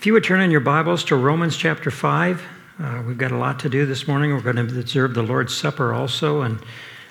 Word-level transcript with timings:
If 0.00 0.06
you 0.06 0.14
would 0.14 0.24
turn 0.24 0.40
in 0.40 0.50
your 0.50 0.60
Bibles 0.60 1.04
to 1.04 1.16
Romans 1.16 1.58
chapter 1.58 1.90
5, 1.90 2.42
uh, 2.82 3.02
we've 3.06 3.18
got 3.18 3.32
a 3.32 3.36
lot 3.36 3.60
to 3.60 3.68
do 3.68 3.84
this 3.84 4.08
morning. 4.08 4.32
We're 4.32 4.40
going 4.40 4.56
to 4.56 4.62
observe 4.62 5.12
the 5.12 5.22
Lord's 5.22 5.54
Supper 5.54 5.92
also, 5.92 6.40
and 6.40 6.58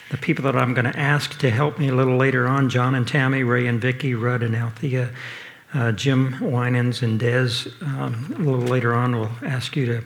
the 0.10 0.18
people 0.18 0.44
that 0.46 0.56
I'm 0.56 0.74
going 0.74 0.92
to 0.92 1.00
ask 1.00 1.38
to 1.38 1.52
help 1.52 1.78
me 1.78 1.90
a 1.90 1.94
little 1.94 2.18
later 2.18 2.48
on 2.48 2.68
John 2.68 2.96
and 2.96 3.08
Tammy, 3.08 3.44
Ray 3.44 3.68
and 3.68 3.80
Vicky, 3.80 4.16
Rudd 4.16 4.42
and 4.42 4.56
Althea, 4.56 5.12
uh, 5.76 5.92
Jim 5.92 6.40
Winans 6.42 7.04
and 7.04 7.22
Dez. 7.22 7.72
Um, 7.84 8.34
a 8.36 8.40
little 8.40 8.62
later 8.62 8.96
on, 8.96 9.20
we'll 9.20 9.30
ask 9.46 9.76
you 9.76 9.86
to 9.86 10.04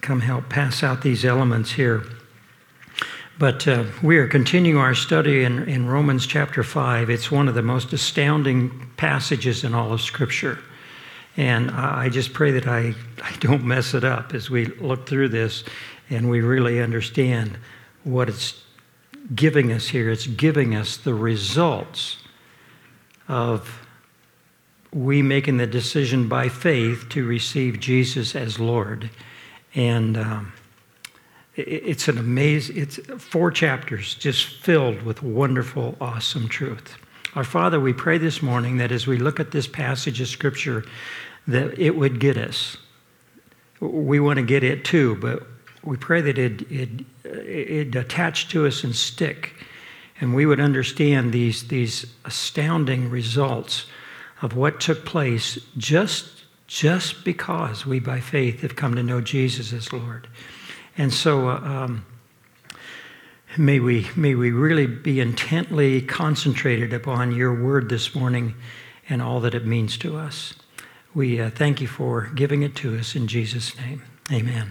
come 0.00 0.20
help 0.20 0.48
pass 0.48 0.84
out 0.84 1.02
these 1.02 1.24
elements 1.24 1.72
here. 1.72 2.04
But 3.40 3.66
uh, 3.66 3.86
we 4.04 4.18
are 4.18 4.28
continuing 4.28 4.80
our 4.80 4.94
study 4.94 5.42
in, 5.42 5.68
in 5.68 5.88
Romans 5.88 6.28
chapter 6.28 6.62
5. 6.62 7.10
It's 7.10 7.32
one 7.32 7.48
of 7.48 7.56
the 7.56 7.62
most 7.62 7.92
astounding 7.92 8.88
passages 8.96 9.64
in 9.64 9.74
all 9.74 9.92
of 9.92 10.00
Scripture. 10.00 10.60
And 11.40 11.70
I 11.70 12.10
just 12.10 12.34
pray 12.34 12.50
that 12.50 12.66
I, 12.66 12.94
I 13.22 13.32
don't 13.40 13.64
mess 13.64 13.94
it 13.94 14.04
up 14.04 14.34
as 14.34 14.50
we 14.50 14.66
look 14.66 15.08
through 15.08 15.30
this 15.30 15.64
and 16.10 16.28
we 16.28 16.42
really 16.42 16.82
understand 16.82 17.56
what 18.04 18.28
it's 18.28 18.62
giving 19.34 19.72
us 19.72 19.88
here. 19.88 20.10
It's 20.10 20.26
giving 20.26 20.74
us 20.74 20.98
the 20.98 21.14
results 21.14 22.18
of 23.26 23.88
we 24.92 25.22
making 25.22 25.56
the 25.56 25.66
decision 25.66 26.28
by 26.28 26.50
faith 26.50 27.08
to 27.08 27.24
receive 27.24 27.80
Jesus 27.80 28.36
as 28.36 28.60
Lord. 28.60 29.08
And 29.74 30.18
um, 30.18 30.52
it, 31.56 31.62
it's 31.62 32.06
an 32.06 32.18
amazing, 32.18 32.76
it's 32.76 32.98
four 33.16 33.50
chapters 33.50 34.14
just 34.14 34.44
filled 34.44 35.00
with 35.04 35.22
wonderful, 35.22 35.96
awesome 36.02 36.48
truth. 36.48 36.98
Our 37.34 37.44
Father, 37.44 37.80
we 37.80 37.94
pray 37.94 38.18
this 38.18 38.42
morning 38.42 38.76
that 38.76 38.92
as 38.92 39.06
we 39.06 39.16
look 39.16 39.40
at 39.40 39.52
this 39.52 39.68
passage 39.68 40.20
of 40.20 40.28
Scripture, 40.28 40.84
that 41.50 41.78
it 41.78 41.96
would 41.96 42.20
get 42.20 42.36
us. 42.36 42.76
We 43.80 44.20
want 44.20 44.38
to 44.38 44.44
get 44.44 44.62
it 44.62 44.84
too, 44.84 45.16
but 45.16 45.46
we 45.82 45.96
pray 45.96 46.20
that 46.20 46.38
it, 46.38 46.70
it, 46.70 46.88
it 47.24 47.94
attach 47.94 48.48
to 48.50 48.66
us 48.66 48.84
and 48.84 48.94
stick, 48.94 49.54
and 50.20 50.34
we 50.34 50.44
would 50.44 50.60
understand 50.60 51.32
these, 51.32 51.68
these 51.68 52.06
astounding 52.24 53.08
results 53.08 53.86
of 54.42 54.54
what 54.54 54.80
took 54.80 55.04
place 55.06 55.58
just, 55.76 56.44
just 56.66 57.24
because 57.24 57.86
we, 57.86 58.00
by 58.00 58.20
faith, 58.20 58.60
have 58.60 58.76
come 58.76 58.94
to 58.94 59.02
know 59.02 59.20
Jesus 59.20 59.72
as 59.72 59.92
Lord. 59.92 60.28
And 60.98 61.12
so, 61.12 61.48
uh, 61.48 61.56
um, 61.56 62.04
May 63.56 63.80
we, 63.80 64.06
may 64.14 64.36
we 64.36 64.52
really 64.52 64.86
be 64.86 65.18
intently 65.18 66.02
concentrated 66.02 66.92
upon 66.92 67.32
your 67.32 67.52
word 67.52 67.88
this 67.88 68.14
morning 68.14 68.54
and 69.08 69.20
all 69.20 69.40
that 69.40 69.56
it 69.56 69.66
means 69.66 69.98
to 69.98 70.16
us. 70.16 70.54
We 71.12 71.40
uh, 71.40 71.50
thank 71.50 71.80
you 71.80 71.88
for 71.88 72.30
giving 72.34 72.62
it 72.62 72.76
to 72.76 72.96
us 72.96 73.16
in 73.16 73.26
Jesus' 73.26 73.76
name. 73.76 74.02
Amen. 74.30 74.70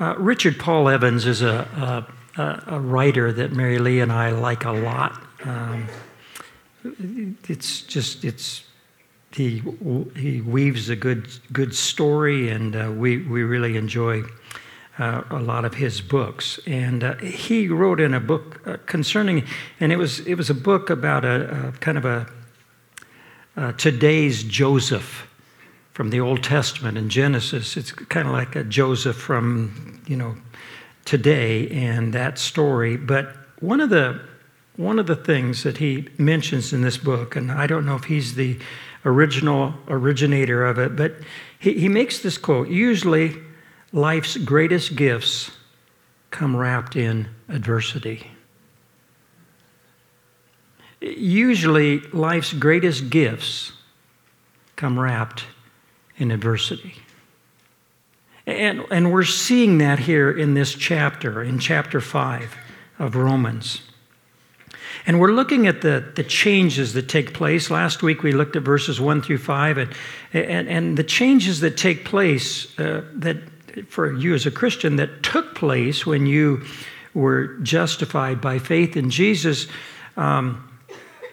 Uh, 0.00 0.16
Richard 0.18 0.58
Paul 0.58 0.88
Evans 0.88 1.24
is 1.24 1.40
a, 1.40 2.06
a, 2.36 2.64
a, 2.66 2.80
writer 2.80 3.32
that 3.32 3.52
Mary 3.52 3.78
Lee 3.78 4.00
and 4.00 4.12
I 4.12 4.30
like 4.30 4.64
a 4.64 4.72
lot. 4.72 5.20
Um, 5.44 5.86
it's 7.48 7.82
just, 7.82 8.24
it's, 8.24 8.64
he, 9.30 9.62
he 10.16 10.40
weaves 10.40 10.88
a 10.88 10.96
good, 10.96 11.28
good 11.52 11.74
story, 11.74 12.48
and 12.48 12.74
uh, 12.74 12.90
we, 12.90 13.18
we 13.18 13.42
really 13.42 13.76
enjoy 13.76 14.24
uh, 14.98 15.22
a 15.30 15.38
lot 15.38 15.64
of 15.64 15.74
his 15.74 16.00
books. 16.00 16.58
And 16.66 17.04
uh, 17.04 17.16
he 17.16 17.68
wrote 17.68 18.00
in 18.00 18.14
a 18.14 18.20
book 18.20 18.60
uh, 18.66 18.78
concerning, 18.86 19.44
and 19.78 19.92
it 19.92 19.96
was 19.96 20.20
it 20.20 20.34
was 20.34 20.50
a 20.50 20.54
book 20.54 20.90
about 20.90 21.24
a, 21.24 21.68
a 21.68 21.72
kind 21.72 21.98
of 21.98 22.04
a 22.04 22.26
uh, 23.58 23.72
today's 23.72 24.44
Joseph 24.44 25.26
from 25.92 26.10
the 26.10 26.20
Old 26.20 26.44
Testament 26.44 26.96
in 26.96 27.08
Genesis. 27.08 27.76
It's 27.76 27.90
kind 27.90 28.28
of 28.28 28.32
like 28.32 28.54
a 28.54 28.62
Joseph 28.62 29.16
from 29.16 30.00
you 30.06 30.16
know 30.16 30.36
today 31.04 31.68
and 31.70 32.12
that 32.12 32.38
story. 32.38 32.96
But 32.96 33.34
one 33.58 33.80
of 33.80 33.90
the 33.90 34.20
one 34.76 35.00
of 35.00 35.08
the 35.08 35.16
things 35.16 35.64
that 35.64 35.78
he 35.78 36.08
mentions 36.18 36.72
in 36.72 36.82
this 36.82 36.96
book, 36.96 37.34
and 37.34 37.50
I 37.50 37.66
don't 37.66 37.84
know 37.84 37.96
if 37.96 38.04
he's 38.04 38.36
the 38.36 38.58
original 39.04 39.74
originator 39.88 40.64
of 40.64 40.78
it, 40.78 40.94
but 40.94 41.16
he, 41.58 41.72
he 41.72 41.88
makes 41.88 42.20
this 42.20 42.38
quote 42.38 42.68
usually 42.68 43.36
life's 43.92 44.36
greatest 44.36 44.94
gifts 44.94 45.50
come 46.30 46.54
wrapped 46.54 46.94
in 46.94 47.26
adversity. 47.48 48.30
Usually, 51.00 52.00
life's 52.00 52.52
greatest 52.52 53.10
gifts 53.10 53.72
come 54.76 54.98
wrapped 54.98 55.44
in 56.16 56.30
adversity. 56.30 56.94
And, 58.46 58.84
and 58.90 59.12
we're 59.12 59.24
seeing 59.24 59.78
that 59.78 59.98
here 59.98 60.30
in 60.30 60.54
this 60.54 60.74
chapter, 60.74 61.42
in 61.42 61.58
chapter 61.58 62.00
5 62.00 62.56
of 62.98 63.14
Romans. 63.14 63.82
And 65.06 65.20
we're 65.20 65.32
looking 65.32 65.66
at 65.66 65.82
the, 65.82 66.12
the 66.16 66.24
changes 66.24 66.94
that 66.94 67.08
take 67.08 67.34
place. 67.34 67.70
Last 67.70 68.02
week 68.02 68.22
we 68.22 68.32
looked 68.32 68.56
at 68.56 68.62
verses 68.62 69.00
1 69.00 69.22
through 69.22 69.38
5, 69.38 69.78
and, 69.78 69.94
and, 70.32 70.68
and 70.68 70.96
the 70.96 71.04
changes 71.04 71.60
that 71.60 71.76
take 71.76 72.04
place 72.04 72.78
uh, 72.78 73.04
that 73.14 73.36
for 73.88 74.12
you 74.12 74.34
as 74.34 74.46
a 74.46 74.50
Christian 74.50 74.96
that 74.96 75.22
took 75.22 75.54
place 75.54 76.04
when 76.04 76.26
you 76.26 76.64
were 77.14 77.48
justified 77.58 78.40
by 78.40 78.58
faith 78.58 78.96
in 78.96 79.10
Jesus. 79.10 79.66
Um, 80.16 80.64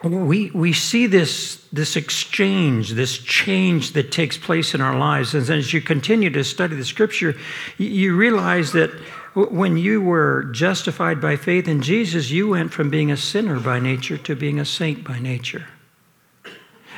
we, 0.06 0.52
we 0.52 0.72
see 0.72 1.08
this, 1.08 1.66
this 1.74 1.96
exchange, 1.96 2.92
this 2.92 3.18
change 3.18 3.94
that 3.94 4.12
takes 4.12 4.38
place 4.38 4.76
in 4.76 4.82
our 4.82 4.98
lives. 4.98 5.34
And 5.34 5.50
as 5.50 5.74
you 5.74 5.82
continue 5.82 6.30
to 6.30 6.44
study 6.44 6.76
the 6.76 6.86
scripture, 6.86 7.36
you 7.78 8.16
realize 8.16 8.72
that 8.74 8.92
when 9.34 9.78
you 9.78 10.02
were 10.02 10.44
justified 10.54 11.20
by 11.20 11.36
faith 11.36 11.68
in 11.68 11.82
Jesus, 11.82 12.30
you 12.30 12.50
went 12.50 12.72
from 12.72 12.90
being 12.90 13.12
a 13.12 13.18
sinner 13.18 13.60
by 13.60 13.80
nature 13.80 14.18
to 14.18 14.36
being 14.36 14.60
a 14.60 14.66
saint 14.66 15.04
by 15.04 15.20
nature. 15.20 15.68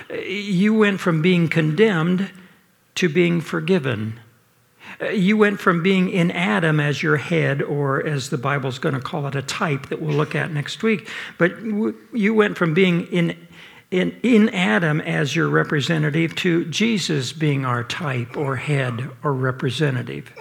You 0.10 0.74
went 0.74 1.00
from 1.00 1.22
being 1.22 1.48
condemned 1.48 2.30
to 2.96 3.10
being 3.10 3.42
forgiven. 3.42 4.20
Uh, 5.00 5.10
you 5.10 5.38
went 5.38 5.60
from 5.60 5.84
being 5.84 6.10
in 6.10 6.32
Adam 6.32 6.80
as 6.80 7.04
your 7.04 7.18
head, 7.18 7.62
or 7.62 8.06
as 8.06 8.30
the 8.30 8.38
Bible's 8.38 8.80
going 8.80 8.96
to 8.96 9.02
call 9.02 9.28
it, 9.28 9.36
a 9.36 9.42
type 9.42 9.90
that 9.90 10.02
we'll 10.02 10.16
look 10.16 10.34
at 10.34 10.52
next 10.52 10.82
week, 10.82 11.08
but 11.38 11.52
you 11.62 12.34
went 12.34 12.58
from 12.58 12.74
being 12.74 13.06
in, 13.08 13.38
in, 13.92 14.18
in 14.24 14.50
Adam 14.50 15.00
as 15.02 15.36
your 15.36 15.50
representative 15.50 16.36
to 16.36 16.66
Jesus 16.66 17.32
being 17.32 17.64
our 17.64 17.84
type 17.84 18.36
or 18.36 18.56
head 18.56 19.10
or 19.24 19.34
representative. 19.34 20.34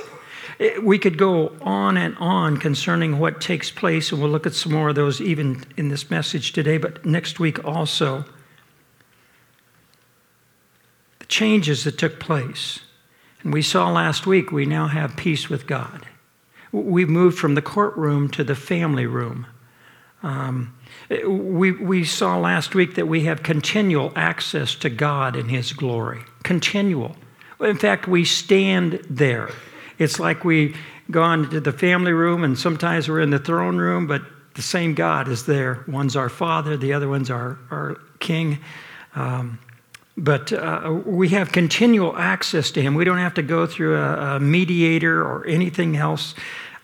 Uh, 0.58 0.68
we 0.82 0.98
could 0.98 1.18
go 1.18 1.54
on 1.60 1.98
and 1.98 2.16
on 2.16 2.56
concerning 2.56 3.18
what 3.18 3.42
takes 3.42 3.70
place, 3.70 4.10
and 4.10 4.22
we'll 4.22 4.30
look 4.30 4.46
at 4.46 4.54
some 4.54 4.72
more 4.72 4.88
of 4.88 4.94
those 4.94 5.20
even 5.20 5.62
in 5.76 5.88
this 5.88 6.10
message 6.10 6.52
today, 6.52 6.78
but 6.78 7.04
next 7.04 7.38
week 7.38 7.62
also. 7.62 8.24
The 11.18 11.26
changes 11.26 11.84
that 11.84 11.98
took 11.98 12.18
place. 12.18 12.80
And 13.46 13.54
we 13.54 13.62
saw 13.62 13.92
last 13.92 14.26
week 14.26 14.50
we 14.50 14.66
now 14.66 14.88
have 14.88 15.14
peace 15.14 15.48
with 15.48 15.68
God. 15.68 16.04
We've 16.72 17.08
moved 17.08 17.38
from 17.38 17.54
the 17.54 17.62
courtroom 17.62 18.28
to 18.30 18.42
the 18.42 18.56
family 18.56 19.06
room. 19.06 19.46
Um, 20.24 20.74
we, 21.08 21.70
we 21.70 22.02
saw 22.02 22.38
last 22.38 22.74
week 22.74 22.96
that 22.96 23.06
we 23.06 23.22
have 23.26 23.44
continual 23.44 24.12
access 24.16 24.74
to 24.74 24.90
God 24.90 25.36
in 25.36 25.48
His 25.48 25.72
glory. 25.72 26.24
Continual. 26.42 27.14
In 27.60 27.76
fact, 27.76 28.08
we 28.08 28.24
stand 28.24 29.06
there. 29.08 29.50
It's 29.96 30.18
like 30.18 30.44
we 30.44 30.74
gone 31.12 31.48
to 31.50 31.60
the 31.60 31.70
family 31.70 32.12
room, 32.12 32.42
and 32.42 32.58
sometimes 32.58 33.08
we're 33.08 33.20
in 33.20 33.30
the 33.30 33.38
throne 33.38 33.76
room, 33.76 34.08
but 34.08 34.22
the 34.54 34.62
same 34.62 34.92
God 34.92 35.28
is 35.28 35.46
there. 35.46 35.84
One's 35.86 36.16
our 36.16 36.28
Father, 36.28 36.76
the 36.76 36.92
other 36.92 37.08
one's 37.08 37.30
our, 37.30 37.60
our 37.70 37.96
King. 38.18 38.58
Um, 39.14 39.60
but 40.16 40.52
uh, 40.52 41.00
we 41.04 41.28
have 41.30 41.52
continual 41.52 42.16
access 42.16 42.70
to 42.72 42.82
Him. 42.82 42.94
We 42.94 43.04
don't 43.04 43.18
have 43.18 43.34
to 43.34 43.42
go 43.42 43.66
through 43.66 43.96
a, 43.96 44.36
a 44.36 44.40
mediator 44.40 45.22
or 45.22 45.46
anything 45.46 45.96
else. 45.96 46.34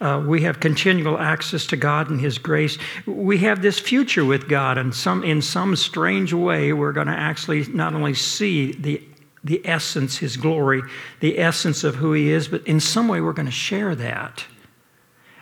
Uh, 0.00 0.22
we 0.26 0.42
have 0.42 0.58
continual 0.58 1.18
access 1.18 1.64
to 1.68 1.76
God 1.76 2.10
and 2.10 2.20
His 2.20 2.36
grace. 2.36 2.76
We 3.06 3.38
have 3.38 3.62
this 3.62 3.78
future 3.78 4.24
with 4.24 4.48
God, 4.48 4.76
and 4.76 4.94
some, 4.94 5.22
in 5.22 5.40
some 5.40 5.76
strange 5.76 6.32
way, 6.32 6.72
we're 6.72 6.92
going 6.92 7.06
to 7.06 7.12
actually 7.12 7.64
not 7.68 7.94
only 7.94 8.14
see 8.14 8.72
the, 8.72 9.02
the 9.44 9.64
essence, 9.64 10.18
His 10.18 10.36
glory, 10.36 10.82
the 11.20 11.38
essence 11.38 11.84
of 11.84 11.94
who 11.94 12.12
He 12.12 12.30
is, 12.30 12.48
but 12.48 12.66
in 12.66 12.80
some 12.80 13.08
way, 13.08 13.20
we're 13.20 13.32
going 13.32 13.46
to 13.46 13.52
share 13.52 13.94
that. 13.94 14.44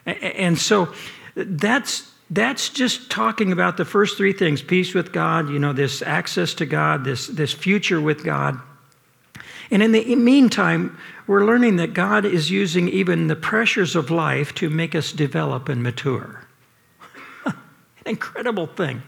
And 0.06 0.58
so 0.58 0.92
that's 1.34 2.10
that's 2.30 2.68
just 2.68 3.10
talking 3.10 3.50
about 3.50 3.76
the 3.76 3.84
first 3.84 4.16
three 4.16 4.32
things 4.32 4.62
peace 4.62 4.94
with 4.94 5.12
God, 5.12 5.50
you 5.50 5.58
know, 5.58 5.72
this 5.72 6.00
access 6.00 6.54
to 6.54 6.66
God, 6.66 7.04
this, 7.04 7.26
this 7.26 7.52
future 7.52 8.00
with 8.00 8.24
God. 8.24 8.58
And 9.72 9.82
in 9.82 9.92
the 9.92 10.14
meantime, 10.16 10.96
we're 11.26 11.44
learning 11.44 11.76
that 11.76 11.92
God 11.92 12.24
is 12.24 12.50
using 12.50 12.88
even 12.88 13.26
the 13.26 13.36
pressures 13.36 13.94
of 13.94 14.10
life 14.10 14.54
to 14.56 14.70
make 14.70 14.94
us 14.94 15.12
develop 15.12 15.68
and 15.68 15.82
mature. 15.82 16.44
An 17.46 17.54
incredible 18.06 18.66
thing. 18.66 19.02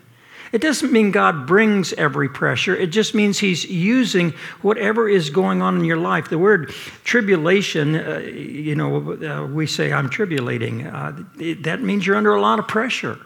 It 0.52 0.60
doesn't 0.60 0.92
mean 0.92 1.10
God 1.10 1.46
brings 1.46 1.94
every 1.94 2.28
pressure. 2.28 2.76
It 2.76 2.88
just 2.88 3.14
means 3.14 3.38
He's 3.38 3.64
using 3.64 4.32
whatever 4.60 5.08
is 5.08 5.30
going 5.30 5.62
on 5.62 5.78
in 5.78 5.84
your 5.84 5.96
life. 5.96 6.28
The 6.28 6.38
word 6.38 6.74
tribulation, 7.04 7.96
uh, 7.96 8.18
you 8.18 8.74
know, 8.74 9.12
uh, 9.12 9.46
we 9.46 9.66
say, 9.66 9.92
I'm 9.92 10.10
tribulating. 10.10 10.86
Uh, 10.86 11.24
it, 11.40 11.62
that 11.62 11.80
means 11.80 12.06
you're 12.06 12.16
under 12.16 12.34
a 12.34 12.40
lot 12.40 12.58
of 12.58 12.68
pressure. 12.68 13.18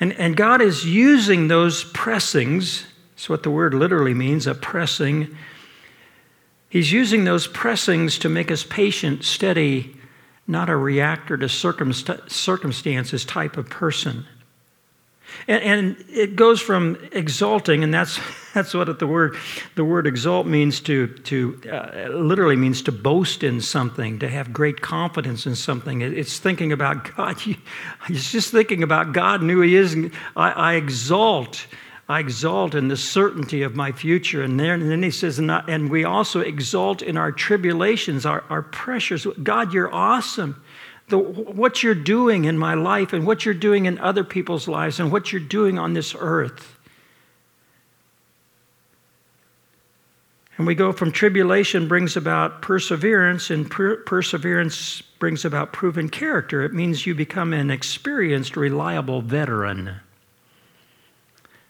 And, 0.00 0.14
and 0.14 0.34
God 0.34 0.62
is 0.62 0.86
using 0.86 1.48
those 1.48 1.84
pressings, 1.84 2.86
that's 3.14 3.28
what 3.28 3.42
the 3.42 3.50
word 3.50 3.74
literally 3.74 4.14
means, 4.14 4.46
a 4.46 4.54
pressing. 4.54 5.36
He's 6.70 6.90
using 6.92 7.24
those 7.24 7.46
pressings 7.46 8.18
to 8.20 8.28
make 8.28 8.50
us 8.50 8.64
patient, 8.64 9.24
steady, 9.24 9.96
not 10.46 10.70
a 10.70 10.76
reactor 10.76 11.36
to 11.36 11.48
circumstances 11.48 13.24
type 13.24 13.56
of 13.58 13.68
person. 13.68 14.24
And, 15.46 15.62
and, 15.62 16.04
it 16.10 16.36
goes 16.36 16.60
from 16.60 16.98
exalting, 17.12 17.82
and 17.82 17.92
that's, 17.92 18.20
that's 18.54 18.74
what 18.74 18.98
the 18.98 19.06
word, 19.06 19.36
the 19.74 19.84
word 19.84 20.06
exalt 20.06 20.46
means 20.46 20.80
to, 20.80 21.06
to 21.06 21.60
uh, 21.70 22.08
literally 22.08 22.56
means 22.56 22.82
to 22.82 22.92
boast 22.92 23.42
in 23.42 23.60
something, 23.60 24.18
to 24.18 24.28
have 24.28 24.52
great 24.52 24.80
confidence 24.80 25.46
in 25.46 25.54
something. 25.54 26.02
It's 26.02 26.38
thinking 26.38 26.72
about 26.72 27.14
God. 27.16 27.36
It's 28.08 28.32
just 28.32 28.50
thinking 28.50 28.82
about 28.82 29.12
God 29.12 29.40
and 29.40 29.50
who 29.50 29.60
He 29.60 29.76
is. 29.76 29.96
I, 30.36 30.50
I 30.50 30.74
exalt. 30.74 31.66
I 32.10 32.20
exalt 32.20 32.74
in 32.74 32.88
the 32.88 32.96
certainty 32.96 33.62
of 33.62 33.76
my 33.76 33.92
future. 33.92 34.42
And, 34.42 34.58
there, 34.58 34.72
and 34.72 34.90
then 34.90 35.02
he 35.02 35.10
says, 35.10 35.38
and, 35.38 35.52
I, 35.52 35.62
and, 35.68 35.90
we 35.90 36.04
also 36.04 36.40
exalt 36.40 37.02
in 37.02 37.18
our 37.18 37.30
tribulations, 37.30 38.24
our, 38.24 38.44
our 38.48 38.62
pressures. 38.62 39.26
God, 39.42 39.74
you're 39.74 39.92
awesome 39.92 40.58
the, 41.08 41.18
what 41.18 41.82
you're 41.82 41.94
doing 41.94 42.44
in 42.44 42.58
my 42.58 42.74
life 42.74 43.12
and 43.12 43.26
what 43.26 43.44
you're 43.44 43.54
doing 43.54 43.86
in 43.86 43.98
other 43.98 44.24
people's 44.24 44.68
lives 44.68 45.00
and 45.00 45.10
what 45.10 45.32
you're 45.32 45.40
doing 45.40 45.78
on 45.78 45.94
this 45.94 46.14
earth. 46.18 46.78
And 50.58 50.66
we 50.66 50.74
go 50.74 50.92
from 50.92 51.12
tribulation 51.12 51.86
brings 51.86 52.16
about 52.16 52.62
perseverance, 52.62 53.48
and 53.48 53.70
per- 53.70 53.98
perseverance 53.98 55.00
brings 55.20 55.44
about 55.44 55.72
proven 55.72 56.08
character. 56.08 56.64
It 56.64 56.74
means 56.74 57.06
you 57.06 57.14
become 57.14 57.52
an 57.52 57.70
experienced, 57.70 58.56
reliable 58.56 59.22
veteran, 59.22 60.00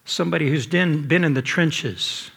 somebody 0.06 0.48
who's 0.48 0.66
been, 0.66 1.06
been 1.06 1.22
in 1.22 1.34
the 1.34 1.42
trenches. 1.42 2.30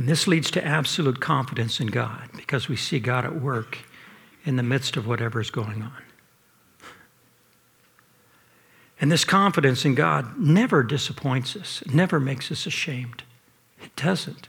And 0.00 0.08
this 0.08 0.26
leads 0.26 0.50
to 0.52 0.64
absolute 0.64 1.20
confidence 1.20 1.78
in 1.78 1.88
God 1.88 2.30
because 2.34 2.70
we 2.70 2.76
see 2.76 3.00
God 3.00 3.26
at 3.26 3.38
work 3.38 3.80
in 4.46 4.56
the 4.56 4.62
midst 4.62 4.96
of 4.96 5.06
whatever 5.06 5.42
is 5.42 5.50
going 5.50 5.82
on. 5.82 6.02
And 8.98 9.12
this 9.12 9.26
confidence 9.26 9.84
in 9.84 9.94
God 9.94 10.38
never 10.38 10.82
disappoints 10.82 11.54
us, 11.54 11.82
it 11.82 11.92
never 11.92 12.18
makes 12.18 12.50
us 12.50 12.64
ashamed. 12.64 13.24
It 13.82 13.94
doesn't. 13.94 14.48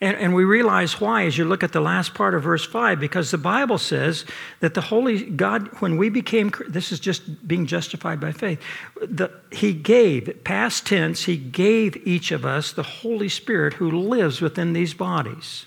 And, 0.00 0.16
and 0.16 0.34
we 0.34 0.44
realize 0.44 1.00
why 1.00 1.24
as 1.24 1.36
you 1.36 1.44
look 1.44 1.64
at 1.64 1.72
the 1.72 1.80
last 1.80 2.14
part 2.14 2.34
of 2.34 2.44
verse 2.44 2.64
5, 2.64 3.00
because 3.00 3.32
the 3.32 3.38
Bible 3.38 3.78
says 3.78 4.24
that 4.60 4.74
the 4.74 4.80
Holy 4.80 5.24
God, 5.24 5.68
when 5.80 5.96
we 5.96 6.08
became, 6.08 6.52
this 6.68 6.92
is 6.92 7.00
just 7.00 7.46
being 7.48 7.66
justified 7.66 8.20
by 8.20 8.30
faith, 8.30 8.60
the, 9.00 9.30
He 9.50 9.72
gave, 9.72 10.44
past 10.44 10.86
tense, 10.86 11.24
He 11.24 11.36
gave 11.36 11.96
each 12.06 12.30
of 12.30 12.46
us 12.46 12.72
the 12.72 12.84
Holy 12.84 13.28
Spirit 13.28 13.74
who 13.74 13.90
lives 13.90 14.40
within 14.40 14.72
these 14.72 14.94
bodies. 14.94 15.66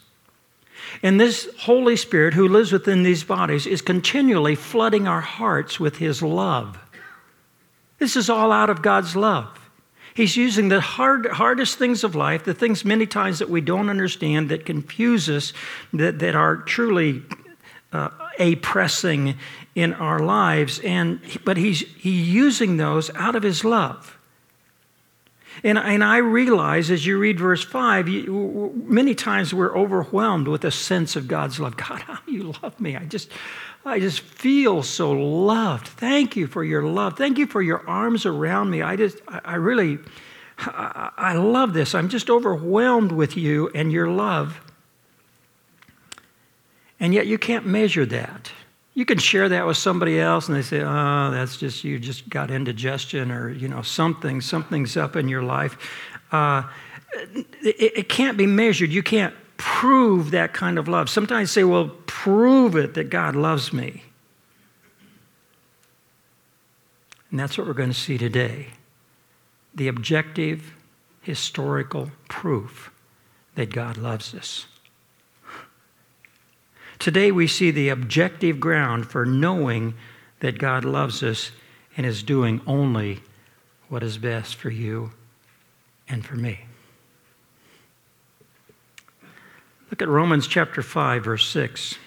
And 1.04 1.20
this 1.20 1.50
Holy 1.60 1.98
Spirit 1.98 2.34
who 2.34 2.48
lives 2.48 2.72
within 2.72 3.04
these 3.04 3.26
bodies 3.26 3.68
is 3.68 3.82
continually 3.82 4.56
flooding 4.56 5.08
our 5.08 5.22
hearts 5.22 5.80
with 5.80 5.98
His 5.98 6.24
love. 6.24 6.80
This 8.00 8.16
is 8.16 8.30
all 8.30 8.52
out 8.52 8.70
of 8.70 8.82
God's 8.82 9.16
love. 9.16 9.61
He's 10.14 10.36
using 10.36 10.70
the 10.70 10.82
hard, 10.82 11.26
hardest 11.28 11.78
things 11.78 12.04
of 12.04 12.16
life, 12.16 12.44
the 12.44 12.54
things 12.54 12.84
many 12.84 13.06
times 13.06 13.40
that 13.40 13.50
we 13.50 13.62
don't 13.62 13.90
understand, 13.90 14.50
that 14.50 14.66
confuse 14.66 15.30
us, 15.30 15.54
that, 15.94 16.20
that 16.20 16.36
are 16.36 16.58
truly 16.58 17.24
uh, 17.94 18.10
oppressing 18.40 19.36
in 19.76 19.94
our 19.94 20.20
lives. 20.20 20.80
And, 20.80 21.22
but 21.46 21.58
he's, 21.58 21.80
he's 21.98 22.28
using 22.28 22.78
those 22.78 23.10
out 23.16 23.36
of 23.36 23.44
his 23.44 23.64
love. 23.64 24.18
And, 25.64 25.78
and 25.78 26.04
I 26.04 26.18
realize 26.18 26.90
as 26.90 27.06
you 27.06 27.18
read 27.18 27.40
verse 27.40 27.64
5, 27.64 28.08
you, 28.08 28.84
many 28.86 29.14
times 29.14 29.54
we're 29.54 29.78
overwhelmed 29.78 30.48
with 30.48 30.66
a 30.66 30.72
sense 30.72 31.16
of 31.16 31.28
God's 31.28 31.60
love. 31.60 31.78
God, 31.90 32.02
how 32.02 32.20
you 32.28 32.54
love 32.64 32.80
me. 32.80 32.96
I 32.96 33.06
just, 33.06 33.30
I 33.84 34.00
just 34.00 34.22
feel 34.22 34.84
so 34.84 35.12
loved. 35.12 35.88
Thank 35.88 36.36
you 36.36 36.48
for 36.48 36.64
your 36.64 36.84
love. 36.84 37.18
Thank 37.18 37.38
you 37.38 37.48
for 37.48 37.62
your 37.62 37.88
arms 37.88 38.26
around 38.26 38.70
me. 38.70 38.82
I 38.82 38.96
just, 38.96 39.18
I 39.28 39.56
really, 39.56 39.98
I 40.60 41.34
love 41.36 41.74
this. 41.74 41.96
I'm 41.96 42.10
just 42.10 42.30
overwhelmed 42.30 43.12
with 43.12 43.36
you 43.36 43.70
and 43.74 43.92
your 43.92 44.08
love. 44.08 44.60
And 47.00 47.14
yet 47.14 47.26
you 47.26 47.40
can't 47.40 47.66
measure 47.66 48.06
that. 48.06 48.52
You 48.94 49.06
can 49.06 49.18
share 49.18 49.50
that 49.50 49.66
with 49.66 49.78
somebody 49.78 50.20
else 50.20 50.48
and 50.48 50.56
they 50.56 50.62
say, 50.62 50.82
oh, 50.82 51.32
that's 51.32 51.58
just, 51.58 51.84
you 51.84 51.98
just 51.98 52.30
got 52.30 52.52
indigestion 52.52 53.32
or, 53.32 53.50
you 53.50 53.68
know, 53.68 53.82
something, 53.82 54.42
something's 54.42 54.96
up 54.98 55.16
in 55.16 55.28
your 55.28 55.42
life. 55.42 55.78
Uh, 56.32 56.64
it, 57.64 57.94
it 57.98 58.10
can't 58.10 58.38
be 58.38 58.46
measured. 58.46 58.92
You 58.92 59.02
can't 59.02 59.34
prove 59.62 60.32
that 60.32 60.54
kind 60.54 60.80
of 60.80 60.88
love. 60.88 61.08
Sometimes 61.08 61.52
say, 61.52 61.64
well, 61.64 61.92
prove 62.08 62.76
it 62.76 62.96
that 62.96 63.12
God 63.12 63.36
loves 63.36 63.72
me. 63.72 64.02
And 67.30 67.40
that's 67.40 67.60
what 67.60 67.68
we're 67.68 67.74
going 67.74 67.92
to 67.92 67.96
see 67.96 68.18
today 68.18 68.70
the 69.76 69.88
objective, 69.88 70.74
historical 71.22 72.10
proof 72.28 72.92
that 73.54 73.72
God 73.72 73.98
loves 73.98 74.34
us. 74.34 74.66
Today, 76.98 77.32
we 77.32 77.46
see 77.48 77.70
the 77.70 77.90
objective 77.90 78.60
ground 78.60 79.10
for 79.10 79.26
knowing 79.26 79.94
that 80.40 80.58
God 80.58 80.84
loves 80.84 81.22
us 81.24 81.52
and 81.96 82.06
is 82.06 82.24
doing 82.24 82.62
only 82.66 83.22
what 83.90 84.02
is 84.02 84.18
best 84.18 84.56
for 84.56 84.72
you 84.72 85.12
and 86.10 86.26
for 86.26 86.36
me. 86.36 86.66
Look 89.92 90.02
at 90.02 90.08
Romans 90.08 90.48
chapter 90.48 90.82
5, 90.82 91.26
verse 91.26 91.48
6. 91.50 91.98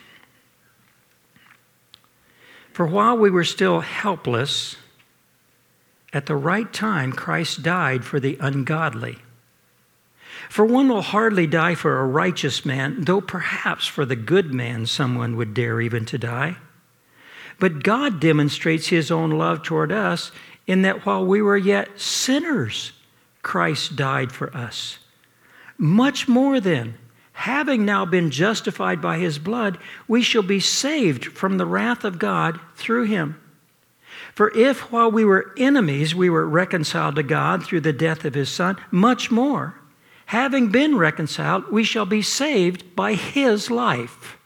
For 2.72 2.86
while 2.86 3.16
we 3.16 3.28
were 3.30 3.44
still 3.44 3.80
helpless, 3.80 4.76
at 6.14 6.24
the 6.24 6.34
right 6.34 6.72
time 6.72 7.12
Christ 7.12 7.62
died 7.62 8.04
for 8.04 8.18
the 8.18 8.38
ungodly. 8.40 9.18
For 10.48 10.64
one 10.64 10.88
will 10.88 11.02
hardly 11.02 11.46
die 11.46 11.74
for 11.74 12.00
a 12.00 12.06
righteous 12.06 12.64
man, 12.64 13.04
though 13.04 13.20
perhaps 13.20 13.86
for 13.86 14.06
the 14.06 14.16
good 14.16 14.52
man 14.52 14.86
someone 14.86 15.36
would 15.36 15.52
dare 15.52 15.80
even 15.80 16.06
to 16.06 16.18
die. 16.18 16.56
But 17.60 17.82
God 17.82 18.18
demonstrates 18.18 18.88
his 18.88 19.10
own 19.10 19.30
love 19.30 19.62
toward 19.62 19.92
us 19.92 20.32
in 20.66 20.82
that 20.82 21.04
while 21.04 21.24
we 21.24 21.42
were 21.42 21.56
yet 21.56 22.00
sinners, 22.00 22.92
Christ 23.42 23.94
died 23.94 24.32
for 24.32 24.54
us. 24.56 24.98
Much 25.76 26.26
more 26.26 26.60
then, 26.60 26.94
having 27.34 27.84
now 27.84 28.06
been 28.06 28.30
justified 28.30 29.02
by 29.02 29.18
his 29.18 29.38
blood, 29.38 29.76
we 30.08 30.22
shall 30.22 30.42
be 30.42 30.60
saved 30.60 31.26
from 31.26 31.58
the 31.58 31.66
wrath 31.66 32.04
of 32.04 32.18
God 32.18 32.58
through 32.76 33.04
him. 33.04 33.40
For 34.34 34.56
if 34.56 34.92
while 34.92 35.10
we 35.10 35.24
were 35.24 35.52
enemies 35.56 36.14
we 36.14 36.30
were 36.30 36.48
reconciled 36.48 37.16
to 37.16 37.22
God 37.22 37.64
through 37.64 37.80
the 37.80 37.92
death 37.92 38.24
of 38.24 38.34
his 38.34 38.48
Son, 38.48 38.76
much 38.90 39.30
more, 39.30 39.74
having 40.26 40.68
been 40.70 40.96
reconciled, 40.96 41.70
we 41.70 41.84
shall 41.84 42.06
be 42.06 42.22
saved 42.22 42.94
by 42.96 43.14
his 43.14 43.70
life. 43.70 44.38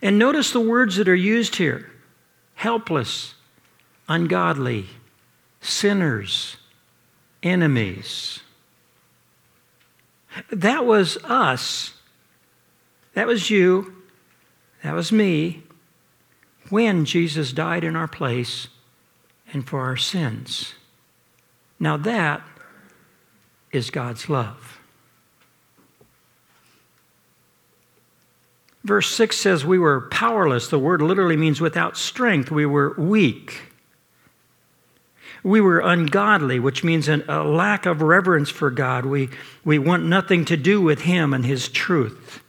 And 0.00 0.18
notice 0.18 0.52
the 0.52 0.60
words 0.60 0.96
that 0.96 1.08
are 1.08 1.14
used 1.14 1.56
here 1.56 1.90
helpless, 2.54 3.34
ungodly, 4.08 4.86
sinners, 5.60 6.57
enemies. 7.42 8.40
That 10.50 10.84
was 10.84 11.16
us. 11.24 11.94
That 13.14 13.26
was 13.26 13.50
you. 13.50 13.94
That 14.82 14.94
was 14.94 15.10
me 15.10 15.62
when 16.70 17.04
Jesus 17.04 17.52
died 17.52 17.84
in 17.84 17.96
our 17.96 18.08
place 18.08 18.68
and 19.52 19.66
for 19.66 19.82
our 19.82 19.96
sins. 19.96 20.74
Now, 21.80 21.96
that 21.96 22.42
is 23.72 23.90
God's 23.90 24.28
love. 24.28 24.78
Verse 28.84 29.10
6 29.14 29.36
says, 29.36 29.64
We 29.64 29.78
were 29.78 30.02
powerless. 30.02 30.68
The 30.68 30.78
word 30.78 31.02
literally 31.02 31.36
means 31.36 31.60
without 31.60 31.96
strength. 31.96 32.50
We 32.50 32.66
were 32.66 32.94
weak. 32.96 33.67
We 35.42 35.60
were 35.60 35.80
ungodly, 35.80 36.58
which 36.58 36.82
means 36.82 37.08
an, 37.08 37.24
a 37.28 37.44
lack 37.44 37.86
of 37.86 38.02
reverence 38.02 38.50
for 38.50 38.70
God. 38.70 39.06
We, 39.06 39.30
we 39.64 39.78
want 39.78 40.04
nothing 40.04 40.44
to 40.46 40.56
do 40.56 40.80
with 40.80 41.02
Him 41.02 41.32
and 41.32 41.44
His 41.46 41.68
truth. 41.68 42.40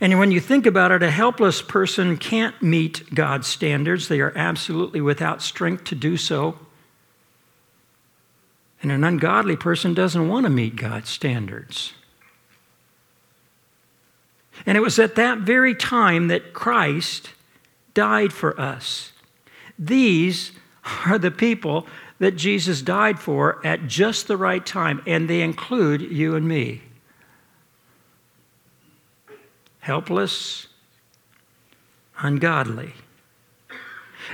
And 0.00 0.18
when 0.18 0.30
you 0.30 0.40
think 0.40 0.64
about 0.66 0.90
it, 0.90 1.02
a 1.02 1.10
helpless 1.10 1.60
person 1.60 2.16
can't 2.16 2.60
meet 2.62 3.14
God's 3.14 3.46
standards. 3.46 4.08
They 4.08 4.20
are 4.20 4.32
absolutely 4.36 5.00
without 5.00 5.42
strength 5.42 5.84
to 5.84 5.94
do 5.94 6.16
so. 6.16 6.58
And 8.82 8.90
an 8.90 9.04
ungodly 9.04 9.56
person 9.56 9.94
doesn't 9.94 10.28
want 10.28 10.44
to 10.44 10.50
meet 10.50 10.76
God's 10.76 11.08
standards. 11.08 11.92
And 14.66 14.76
it 14.76 14.80
was 14.80 14.98
at 14.98 15.14
that 15.16 15.38
very 15.38 15.74
time 15.74 16.28
that 16.28 16.52
Christ 16.52 17.30
died 17.94 18.32
for 18.32 18.58
us. 18.60 19.12
These 19.78 20.52
are 20.84 21.18
the 21.18 21.30
people 21.30 21.86
that 22.18 22.36
Jesus 22.36 22.82
died 22.82 23.18
for 23.18 23.64
at 23.66 23.86
just 23.86 24.28
the 24.28 24.36
right 24.36 24.64
time, 24.64 25.02
and 25.06 25.28
they 25.28 25.42
include 25.42 26.00
you 26.00 26.34
and 26.36 26.46
me. 26.46 26.82
Helpless, 29.80 30.68
ungodly. 32.18 32.94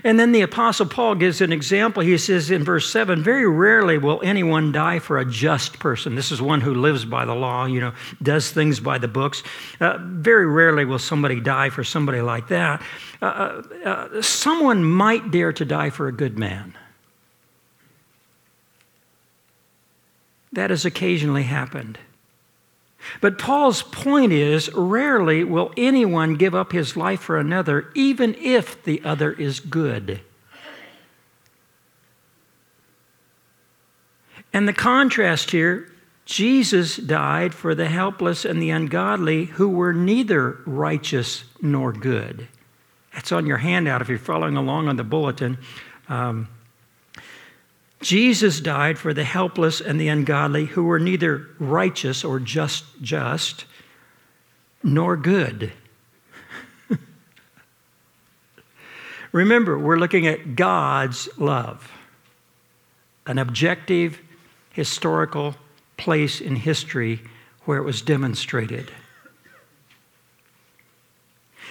And 0.04 0.18
then 0.18 0.32
the 0.32 0.42
Apostle 0.42 0.86
Paul 0.86 1.14
gives 1.14 1.40
an 1.40 1.52
example. 1.52 2.02
He 2.02 2.16
says 2.18 2.50
in 2.50 2.64
verse 2.64 2.90
7 2.90 3.22
Very 3.22 3.48
rarely 3.48 3.98
will 3.98 4.20
anyone 4.22 4.72
die 4.72 4.98
for 4.98 5.18
a 5.18 5.24
just 5.24 5.78
person. 5.78 6.14
This 6.14 6.30
is 6.30 6.40
one 6.40 6.60
who 6.60 6.74
lives 6.74 7.04
by 7.04 7.24
the 7.24 7.34
law, 7.34 7.66
you 7.66 7.80
know, 7.80 7.92
does 8.22 8.50
things 8.50 8.80
by 8.80 8.98
the 8.98 9.08
books. 9.08 9.42
Uh, 9.80 9.98
very 10.00 10.46
rarely 10.46 10.84
will 10.84 10.98
somebody 10.98 11.40
die 11.40 11.70
for 11.70 11.84
somebody 11.84 12.20
like 12.20 12.48
that. 12.48 12.82
Uh, 13.20 13.24
uh, 13.24 13.62
uh 13.88 14.22
someone 14.22 14.84
might 14.84 15.30
dare 15.30 15.52
to 15.52 15.64
die 15.64 15.90
for 15.90 16.08
a 16.08 16.12
good 16.12 16.38
man. 16.38 16.76
That 20.52 20.70
has 20.70 20.84
occasionally 20.84 21.42
happened. 21.42 21.98
But 23.20 23.38
Paul's 23.38 23.82
point 23.82 24.32
is 24.32 24.72
rarely 24.74 25.44
will 25.44 25.72
anyone 25.76 26.34
give 26.34 26.54
up 26.54 26.72
his 26.72 26.96
life 26.96 27.20
for 27.20 27.38
another, 27.38 27.90
even 27.94 28.34
if 28.34 28.82
the 28.82 29.02
other 29.04 29.32
is 29.32 29.60
good. 29.60 30.20
And 34.52 34.66
the 34.66 34.72
contrast 34.72 35.50
here 35.50 35.92
Jesus 36.28 36.98
died 36.98 37.54
for 37.54 37.74
the 37.74 37.88
helpless 37.88 38.44
and 38.44 38.60
the 38.60 38.68
ungodly 38.68 39.46
who 39.46 39.70
were 39.70 39.94
neither 39.94 40.58
righteous 40.66 41.44
nor 41.62 41.90
good. 41.90 42.46
That's 43.14 43.32
on 43.32 43.46
your 43.46 43.56
handout 43.56 44.02
if 44.02 44.10
you're 44.10 44.18
following 44.18 44.54
along 44.54 44.88
on 44.88 44.96
the 44.96 45.04
bulletin. 45.04 45.56
Um, 46.06 46.48
Jesus 48.00 48.60
died 48.60 48.98
for 48.98 49.12
the 49.12 49.24
helpless 49.24 49.80
and 49.80 50.00
the 50.00 50.08
ungodly 50.08 50.66
who 50.66 50.84
were 50.84 51.00
neither 51.00 51.48
righteous 51.58 52.24
or 52.24 52.38
just 52.38 52.84
just 53.02 53.64
nor 54.82 55.16
good. 55.16 55.72
Remember, 59.32 59.78
we're 59.78 59.98
looking 59.98 60.26
at 60.28 60.54
God's 60.54 61.28
love, 61.36 61.90
an 63.26 63.38
objective, 63.38 64.20
historical 64.70 65.56
place 65.96 66.40
in 66.40 66.54
history 66.54 67.20
where 67.64 67.78
it 67.78 67.84
was 67.84 68.00
demonstrated. 68.00 68.92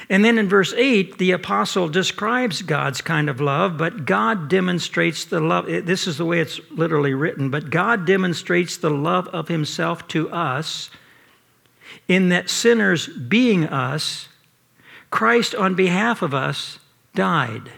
And 0.09 0.23
then 0.23 0.37
in 0.37 0.47
verse 0.47 0.73
8, 0.73 1.17
the 1.17 1.31
apostle 1.31 1.89
describes 1.89 2.61
God's 2.61 3.01
kind 3.01 3.29
of 3.29 3.41
love, 3.41 3.77
but 3.77 4.05
God 4.05 4.47
demonstrates 4.47 5.25
the 5.25 5.41
love. 5.41 5.65
This 5.65 6.07
is 6.07 6.17
the 6.17 6.25
way 6.25 6.39
it's 6.39 6.61
literally 6.71 7.13
written, 7.13 7.49
but 7.49 7.69
God 7.69 8.05
demonstrates 8.05 8.77
the 8.77 8.89
love 8.89 9.27
of 9.29 9.49
himself 9.49 10.07
to 10.09 10.29
us 10.29 10.89
in 12.07 12.29
that 12.29 12.49
sinners 12.49 13.07
being 13.07 13.65
us, 13.65 14.29
Christ 15.09 15.53
on 15.53 15.75
behalf 15.75 16.21
of 16.21 16.33
us 16.33 16.79
died. 17.13 17.69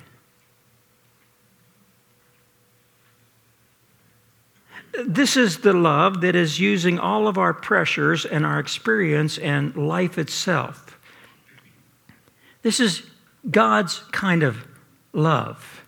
This 5.04 5.36
is 5.36 5.60
the 5.60 5.74
love 5.74 6.22
that 6.22 6.36
is 6.36 6.60
using 6.60 7.00
all 7.00 7.28
of 7.28 7.38
our 7.40 7.54
pressures 7.54 8.26
and 8.26 8.46
our 8.46 8.60
experience 8.60 9.38
and 9.40 9.76
life 9.76 10.18
itself 10.20 10.89
this 12.62 12.80
is 12.80 13.04
God's 13.50 14.00
kind 14.12 14.44
of 14.44 14.66
love. 15.14 15.82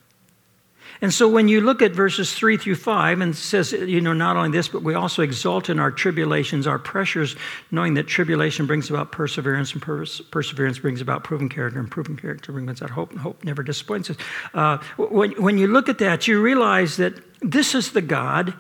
And 1.03 1.11
so 1.11 1.27
when 1.27 1.47
you 1.47 1.61
look 1.61 1.81
at 1.81 1.93
verses 1.93 2.31
3 2.31 2.57
through 2.57 2.75
5, 2.75 3.21
and 3.21 3.35
says, 3.35 3.71
you 3.71 3.99
know, 3.99 4.13
not 4.13 4.37
only 4.37 4.51
this, 4.51 4.67
but 4.67 4.83
we 4.83 4.93
also 4.93 5.23
exult 5.23 5.67
in 5.67 5.79
our 5.79 5.89
tribulations, 5.89 6.67
our 6.67 6.77
pressures, 6.77 7.35
knowing 7.71 7.95
that 7.95 8.05
tribulation 8.05 8.67
brings 8.67 8.91
about 8.91 9.11
perseverance, 9.11 9.73
and 9.73 9.81
perseverance 9.81 10.77
brings 10.77 11.01
about 11.01 11.23
proven 11.23 11.49
character, 11.49 11.79
and 11.79 11.89
proven 11.89 12.15
character 12.15 12.51
brings 12.51 12.81
about 12.81 12.91
hope, 12.91 13.09
and 13.09 13.19
hope 13.19 13.43
never 13.43 13.63
disappoints 13.63 14.11
us. 14.11 14.17
Uh, 14.53 14.77
when, 14.97 15.31
when 15.41 15.57
you 15.57 15.65
look 15.65 15.89
at 15.89 15.97
that, 15.97 16.27
you 16.27 16.39
realize 16.39 16.97
that 16.97 17.15
this 17.41 17.73
is 17.73 17.93
the 17.93 18.01
God 18.01 18.53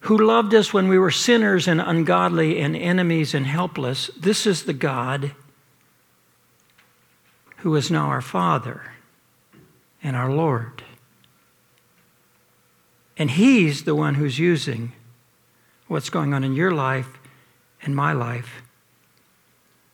who 0.00 0.18
loved 0.18 0.54
us 0.54 0.74
when 0.74 0.88
we 0.88 0.98
were 0.98 1.10
sinners 1.10 1.66
and 1.66 1.80
ungodly 1.80 2.60
and 2.60 2.76
enemies 2.76 3.32
and 3.32 3.46
helpless. 3.46 4.10
This 4.18 4.46
is 4.46 4.64
the 4.64 4.74
God 4.74 5.32
who 7.62 7.76
is 7.76 7.92
now 7.92 8.06
our 8.06 8.20
Father 8.20 8.82
and 10.02 10.16
our 10.16 10.32
Lord. 10.32 10.82
And 13.16 13.30
He's 13.30 13.84
the 13.84 13.94
one 13.94 14.16
who's 14.16 14.40
using 14.40 14.92
what's 15.86 16.10
going 16.10 16.34
on 16.34 16.42
in 16.42 16.54
your 16.54 16.72
life 16.72 17.20
and 17.80 17.94
my 17.94 18.12
life 18.12 18.62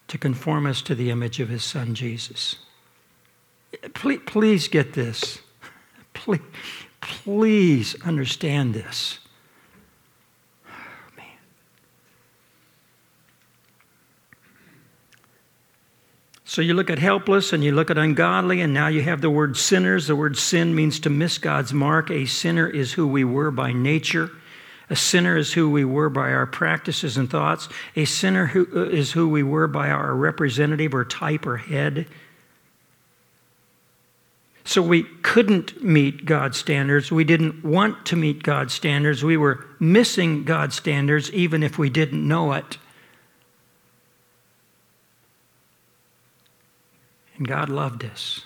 to 0.06 0.16
conform 0.16 0.64
us 0.64 0.80
to 0.80 0.94
the 0.94 1.10
image 1.10 1.40
of 1.40 1.50
His 1.50 1.62
Son, 1.62 1.94
Jesus. 1.94 2.56
Please, 3.92 4.20
please 4.24 4.66
get 4.66 4.94
this. 4.94 5.40
Please, 6.14 6.40
please 7.00 7.94
understand 8.02 8.74
this. 8.74 9.20
So 16.48 16.62
you 16.62 16.72
look 16.72 16.88
at 16.88 16.98
helpless 16.98 17.52
and 17.52 17.62
you 17.62 17.72
look 17.72 17.90
at 17.90 17.98
ungodly, 17.98 18.62
and 18.62 18.72
now 18.72 18.88
you 18.88 19.02
have 19.02 19.20
the 19.20 19.28
word 19.28 19.54
sinners. 19.58 20.06
The 20.06 20.16
word 20.16 20.38
sin 20.38 20.74
means 20.74 20.98
to 21.00 21.10
miss 21.10 21.36
God's 21.36 21.74
mark. 21.74 22.10
A 22.10 22.24
sinner 22.24 22.66
is 22.66 22.94
who 22.94 23.06
we 23.06 23.22
were 23.22 23.50
by 23.50 23.74
nature. 23.74 24.30
A 24.88 24.96
sinner 24.96 25.36
is 25.36 25.52
who 25.52 25.68
we 25.68 25.84
were 25.84 26.08
by 26.08 26.32
our 26.32 26.46
practices 26.46 27.18
and 27.18 27.28
thoughts. 27.28 27.68
A 27.96 28.06
sinner 28.06 28.46
who 28.46 28.66
uh, 28.74 28.88
is 28.88 29.12
who 29.12 29.28
we 29.28 29.42
were 29.42 29.66
by 29.66 29.90
our 29.90 30.14
representative 30.14 30.94
or 30.94 31.04
type 31.04 31.44
or 31.44 31.58
head. 31.58 32.06
So 34.64 34.80
we 34.80 35.02
couldn't 35.02 35.84
meet 35.84 36.24
God's 36.24 36.56
standards. 36.56 37.12
We 37.12 37.24
didn't 37.24 37.62
want 37.62 38.06
to 38.06 38.16
meet 38.16 38.42
God's 38.42 38.72
standards. 38.72 39.22
We 39.22 39.36
were 39.36 39.66
missing 39.78 40.44
God's 40.44 40.76
standards 40.76 41.30
even 41.30 41.62
if 41.62 41.76
we 41.76 41.90
didn't 41.90 42.26
know 42.26 42.54
it. 42.54 42.78
And 47.38 47.48
God 47.48 47.68
loved 47.68 48.04
us. 48.04 48.42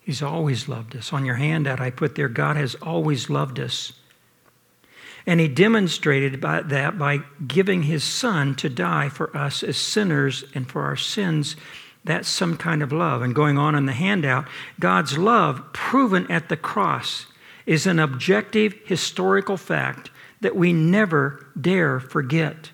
He's 0.00 0.22
always 0.22 0.68
loved 0.68 0.94
us. 0.96 1.12
On 1.12 1.24
your 1.24 1.36
handout, 1.36 1.80
I 1.80 1.90
put 1.90 2.14
there, 2.14 2.28
God 2.28 2.56
has 2.56 2.74
always 2.76 3.30
loved 3.30 3.58
us. 3.58 3.92
And 5.26 5.40
He 5.40 5.48
demonstrated 5.48 6.40
by 6.40 6.60
that 6.60 6.98
by 6.98 7.20
giving 7.46 7.84
His 7.84 8.04
Son 8.04 8.54
to 8.56 8.68
die 8.68 9.08
for 9.08 9.34
us 9.34 9.62
as 9.62 9.78
sinners 9.78 10.44
and 10.54 10.70
for 10.70 10.82
our 10.82 10.96
sins. 10.96 11.56
That's 12.04 12.28
some 12.28 12.58
kind 12.58 12.82
of 12.82 12.92
love. 12.92 13.22
And 13.22 13.34
going 13.34 13.56
on 13.56 13.74
in 13.74 13.86
the 13.86 13.92
handout, 13.92 14.46
God's 14.78 15.16
love, 15.16 15.72
proven 15.72 16.30
at 16.30 16.50
the 16.50 16.56
cross, 16.58 17.26
is 17.64 17.86
an 17.86 17.98
objective 17.98 18.74
historical 18.84 19.56
fact 19.56 20.10
that 20.42 20.54
we 20.54 20.74
never 20.74 21.46
dare 21.58 21.98
forget. 21.98 22.70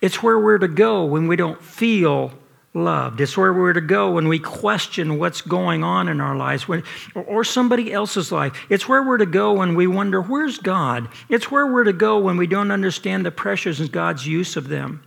It's 0.00 0.22
where 0.22 0.38
we're 0.38 0.58
to 0.58 0.68
go 0.68 1.04
when 1.04 1.26
we 1.26 1.34
don't 1.34 1.60
feel 1.60 2.32
loved. 2.78 3.20
It's 3.20 3.36
where 3.36 3.52
we're 3.52 3.72
to 3.72 3.80
go 3.80 4.12
when 4.12 4.28
we 4.28 4.38
question 4.38 5.18
what's 5.18 5.40
going 5.40 5.84
on 5.84 6.08
in 6.08 6.20
our 6.20 6.36
lives 6.36 6.66
when, 6.66 6.82
or 7.14 7.44
somebody 7.44 7.92
else's 7.92 8.32
life. 8.32 8.66
It's 8.70 8.88
where 8.88 9.02
we're 9.02 9.18
to 9.18 9.26
go 9.26 9.52
when 9.52 9.74
we 9.74 9.86
wonder, 9.86 10.22
where's 10.22 10.58
God? 10.58 11.08
It's 11.28 11.50
where 11.50 11.66
we're 11.66 11.84
to 11.84 11.92
go 11.92 12.18
when 12.18 12.36
we 12.36 12.46
don't 12.46 12.70
understand 12.70 13.26
the 13.26 13.30
pressures 13.30 13.80
and 13.80 13.92
God's 13.92 14.26
use 14.26 14.56
of 14.56 14.68
them. 14.68 15.02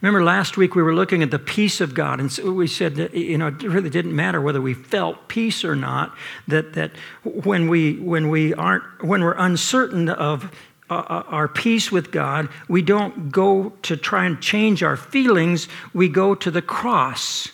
Remember 0.00 0.22
last 0.22 0.56
week 0.56 0.76
we 0.76 0.82
were 0.82 0.94
looking 0.94 1.22
at 1.24 1.32
the 1.32 1.40
peace 1.40 1.80
of 1.80 1.92
God, 1.92 2.20
and 2.20 2.56
we 2.56 2.68
said 2.68 2.94
that 2.96 3.14
you 3.14 3.36
know 3.36 3.48
it 3.48 3.62
really 3.62 3.90
didn't 3.90 4.14
matter 4.14 4.40
whether 4.40 4.60
we 4.60 4.72
felt 4.72 5.26
peace 5.26 5.64
or 5.64 5.74
not. 5.74 6.16
That 6.46 6.74
that 6.74 6.92
when 7.24 7.68
we 7.68 7.94
when 7.94 8.28
we 8.28 8.54
aren't 8.54 9.02
when 9.02 9.22
we're 9.22 9.32
uncertain 9.36 10.08
of 10.08 10.52
Uh, 10.90 10.94
uh, 10.94 11.22
our 11.26 11.48
peace 11.48 11.92
with 11.92 12.10
God, 12.10 12.48
we 12.66 12.80
don't 12.80 13.30
go 13.30 13.74
to 13.82 13.94
try 13.94 14.24
and 14.24 14.40
change 14.40 14.82
our 14.82 14.96
feelings, 14.96 15.68
we 15.92 16.08
go 16.08 16.34
to 16.34 16.50
the 16.50 16.62
cross 16.62 17.50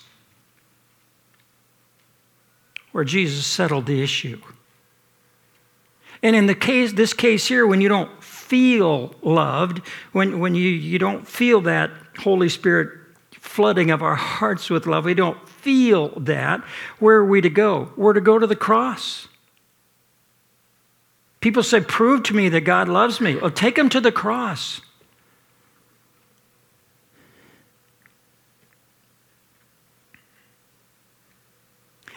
where 2.92 3.02
Jesus 3.02 3.44
settled 3.44 3.86
the 3.86 4.00
issue. 4.00 4.40
And 6.22 6.36
in 6.36 6.46
the 6.46 6.54
case, 6.54 6.92
this 6.92 7.12
case 7.12 7.48
here, 7.48 7.66
when 7.66 7.80
you 7.80 7.88
don't 7.88 8.22
feel 8.22 9.14
loved, 9.20 9.78
when, 10.12 10.38
when 10.38 10.54
you, 10.54 10.68
you 10.68 11.00
don't 11.00 11.26
feel 11.26 11.60
that 11.62 11.90
Holy 12.20 12.48
Spirit 12.48 12.96
flooding 13.32 13.90
of 13.90 14.00
our 14.00 14.14
hearts 14.14 14.70
with 14.70 14.86
love, 14.86 15.04
we 15.04 15.14
don't 15.14 15.48
feel 15.48 16.10
that, 16.20 16.62
where 17.00 17.16
are 17.16 17.26
we 17.26 17.40
to 17.40 17.50
go? 17.50 17.92
We're 17.96 18.12
to 18.12 18.20
go 18.20 18.38
to 18.38 18.46
the 18.46 18.54
cross. 18.54 19.26
People 21.44 21.62
say, 21.62 21.82
Prove 21.82 22.22
to 22.22 22.34
me 22.34 22.48
that 22.48 22.62
God 22.62 22.88
loves 22.88 23.20
me. 23.20 23.36
Well, 23.36 23.50
take 23.50 23.76
him 23.76 23.90
to 23.90 24.00
the 24.00 24.10
cross. 24.10 24.80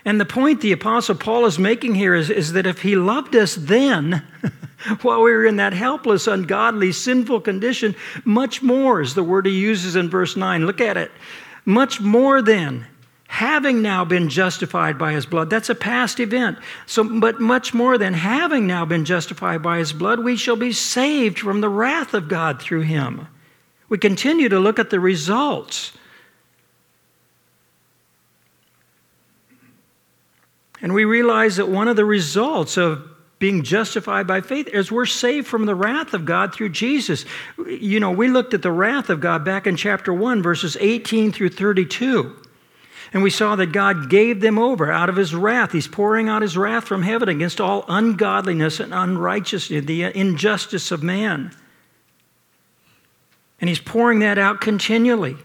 And 0.06 0.18
the 0.18 0.24
point 0.24 0.62
the 0.62 0.72
Apostle 0.72 1.16
Paul 1.16 1.46
is 1.46 1.60
making 1.60 1.96
here 1.96 2.16
is, 2.16 2.30
is 2.30 2.54
that 2.54 2.66
if 2.66 2.84
he 2.84 2.96
loved 2.96 3.36
us 3.36 3.56
then, 3.56 4.26
while 5.02 5.22
we 5.22 5.34
were 5.34 5.46
in 5.46 5.58
that 5.58 5.74
helpless, 5.74 6.26
ungodly, 6.26 6.94
sinful 6.94 7.42
condition, 7.42 7.98
much 8.24 8.62
more 8.62 9.02
is 9.02 9.14
the 9.14 9.26
word 9.26 9.46
he 9.46 9.52
uses 9.52 9.98
in 9.98 10.10
verse 10.10 10.38
9. 10.38 10.66
Look 10.66 10.80
at 10.80 10.96
it. 10.96 11.12
Much 11.66 12.00
more 12.00 12.42
then, 12.42 12.88
having 13.28 13.82
now 13.82 14.06
been 14.06 14.30
justified 14.30 14.98
by 14.98 15.14
his 15.14 15.26
blood, 15.26 15.50
that's 15.50 15.70
a 15.70 15.76
past 15.76 16.20
event. 16.20 16.58
So, 16.86 17.20
but 17.20 17.40
much 17.40 17.74
more 17.74 17.98
than 17.98 18.14
having 18.14 18.68
now 18.68 18.86
been 18.86 19.06
justified 19.06 19.62
by 19.62 19.78
his 19.80 19.94
blood, 19.94 20.20
we 20.20 20.36
shall 20.36 20.56
be 20.56 20.72
saved 20.72 21.40
from 21.40 21.62
the 21.62 21.70
wrath 21.70 22.14
of 22.14 22.28
God 22.28 22.62
through 22.62 22.82
him. 22.82 23.28
We 23.90 23.98
continue 23.98 24.50
to 24.50 24.60
look 24.60 24.80
at 24.80 24.90
the 24.90 25.00
results 25.00 25.94
And 30.82 30.94
we 30.94 31.06
realize 31.06 31.56
that 31.58 31.70
one 31.70 31.88
of 31.88 31.96
the 31.96 32.06
results 32.06 32.78
of 32.78 33.08
being 33.40 33.64
justified 33.64 34.26
by 34.26 34.42
faith 34.42 34.68
is 34.68 34.92
we're 34.92 35.06
saved 35.06 35.48
from 35.48 35.66
the 35.66 35.76
wrath 35.76 36.14
of 36.14 36.26
God 36.26 36.54
through 36.54 36.70
Jesus. 36.70 37.26
You 37.68 38.00
know, 38.00 38.12
we 38.12 38.30
looked 38.30 38.54
at 38.54 38.64
the 38.64 38.72
wrath 38.72 39.10
of 39.10 39.20
God 39.20 39.46
back 39.46 39.68
in 39.68 39.76
chapter 39.76 40.14
1, 40.14 40.42
verses 40.42 40.78
18 40.80 41.32
through 41.32 41.50
32. 41.50 42.36
And 43.14 43.24
we 43.24 43.30
saw 43.30 43.56
that 43.56 43.72
God 43.72 44.10
gave 44.10 44.42
them 44.42 44.60
over 44.60 44.92
out 44.92 45.10
of 45.10 45.16
his 45.16 45.34
wrath. 45.34 45.72
He's 45.72 45.88
pouring 45.88 46.28
out 46.28 46.42
his 46.42 46.58
wrath 46.58 46.86
from 46.86 47.04
heaven 47.04 47.30
against 47.30 47.62
all 47.62 47.86
ungodliness 47.88 48.80
and 48.80 48.94
unrighteousness, 48.94 49.86
the 49.86 50.04
injustice 50.04 50.92
of 50.92 51.04
man. 51.04 51.56
And 53.60 53.70
he's 53.70 53.80
pouring 53.80 54.20
that 54.20 54.38
out 54.38 54.62
continually. 54.62 55.38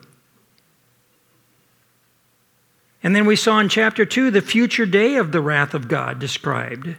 And 3.03 3.17
then 3.17 3.27
we 3.27 3.37
saw 3.37 3.59
in 3.59 3.69
chapter 3.69 4.05
2 4.05 4.31
the 4.31 4.41
future 4.41 4.87
day 4.87 5.17
of 5.17 5.33
the 5.33 5.41
wrath 5.41 5.75
of 5.75 5.89
God 5.89 6.19
described. 6.19 6.97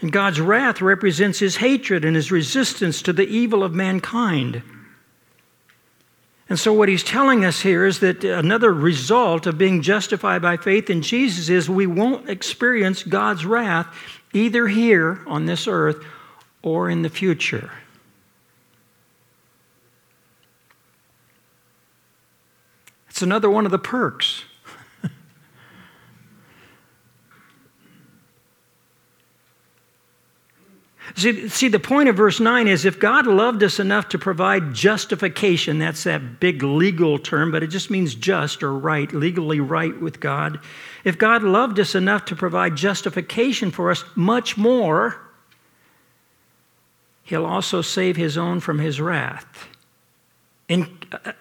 And 0.00 0.12
God's 0.12 0.40
wrath 0.40 0.80
represents 0.80 1.38
his 1.38 1.56
hatred 1.56 2.04
and 2.04 2.14
his 2.14 2.30
resistance 2.30 3.00
to 3.02 3.12
the 3.12 3.26
evil 3.26 3.64
of 3.64 3.74
mankind. 3.74 4.62
And 6.48 6.58
so, 6.58 6.72
what 6.72 6.88
he's 6.88 7.02
telling 7.02 7.44
us 7.44 7.60
here 7.60 7.84
is 7.84 7.98
that 8.00 8.22
another 8.22 8.72
result 8.72 9.46
of 9.46 9.58
being 9.58 9.82
justified 9.82 10.42
by 10.42 10.56
faith 10.56 10.88
in 10.88 11.02
Jesus 11.02 11.48
is 11.48 11.68
we 11.68 11.86
won't 11.86 12.28
experience 12.28 13.02
God's 13.02 13.44
wrath 13.44 13.88
either 14.32 14.68
here 14.68 15.22
on 15.26 15.46
this 15.46 15.66
earth 15.66 16.04
or 16.62 16.88
in 16.88 17.02
the 17.02 17.08
future. 17.08 17.72
It's 23.08 23.22
another 23.22 23.50
one 23.50 23.64
of 23.64 23.72
the 23.72 23.78
perks. 23.78 24.44
See, 31.14 31.68
the 31.68 31.78
point 31.78 32.08
of 32.08 32.16
verse 32.16 32.40
9 32.40 32.66
is 32.66 32.84
if 32.84 32.98
God 32.98 33.26
loved 33.26 33.62
us 33.62 33.78
enough 33.78 34.08
to 34.08 34.18
provide 34.18 34.74
justification, 34.74 35.78
that's 35.78 36.04
that 36.04 36.40
big 36.40 36.62
legal 36.62 37.18
term, 37.18 37.52
but 37.52 37.62
it 37.62 37.68
just 37.68 37.90
means 37.90 38.14
just 38.14 38.62
or 38.62 38.76
right, 38.76 39.10
legally 39.12 39.60
right 39.60 39.98
with 40.00 40.18
God. 40.18 40.58
If 41.04 41.16
God 41.16 41.42
loved 41.42 41.78
us 41.78 41.94
enough 41.94 42.24
to 42.26 42.36
provide 42.36 42.76
justification 42.76 43.70
for 43.70 43.90
us, 43.90 44.04
much 44.16 44.56
more, 44.56 45.20
He'll 47.22 47.46
also 47.46 47.82
save 47.82 48.16
His 48.16 48.36
own 48.36 48.60
from 48.60 48.78
His 48.80 49.00
wrath. 49.00 49.68
And 50.68 50.88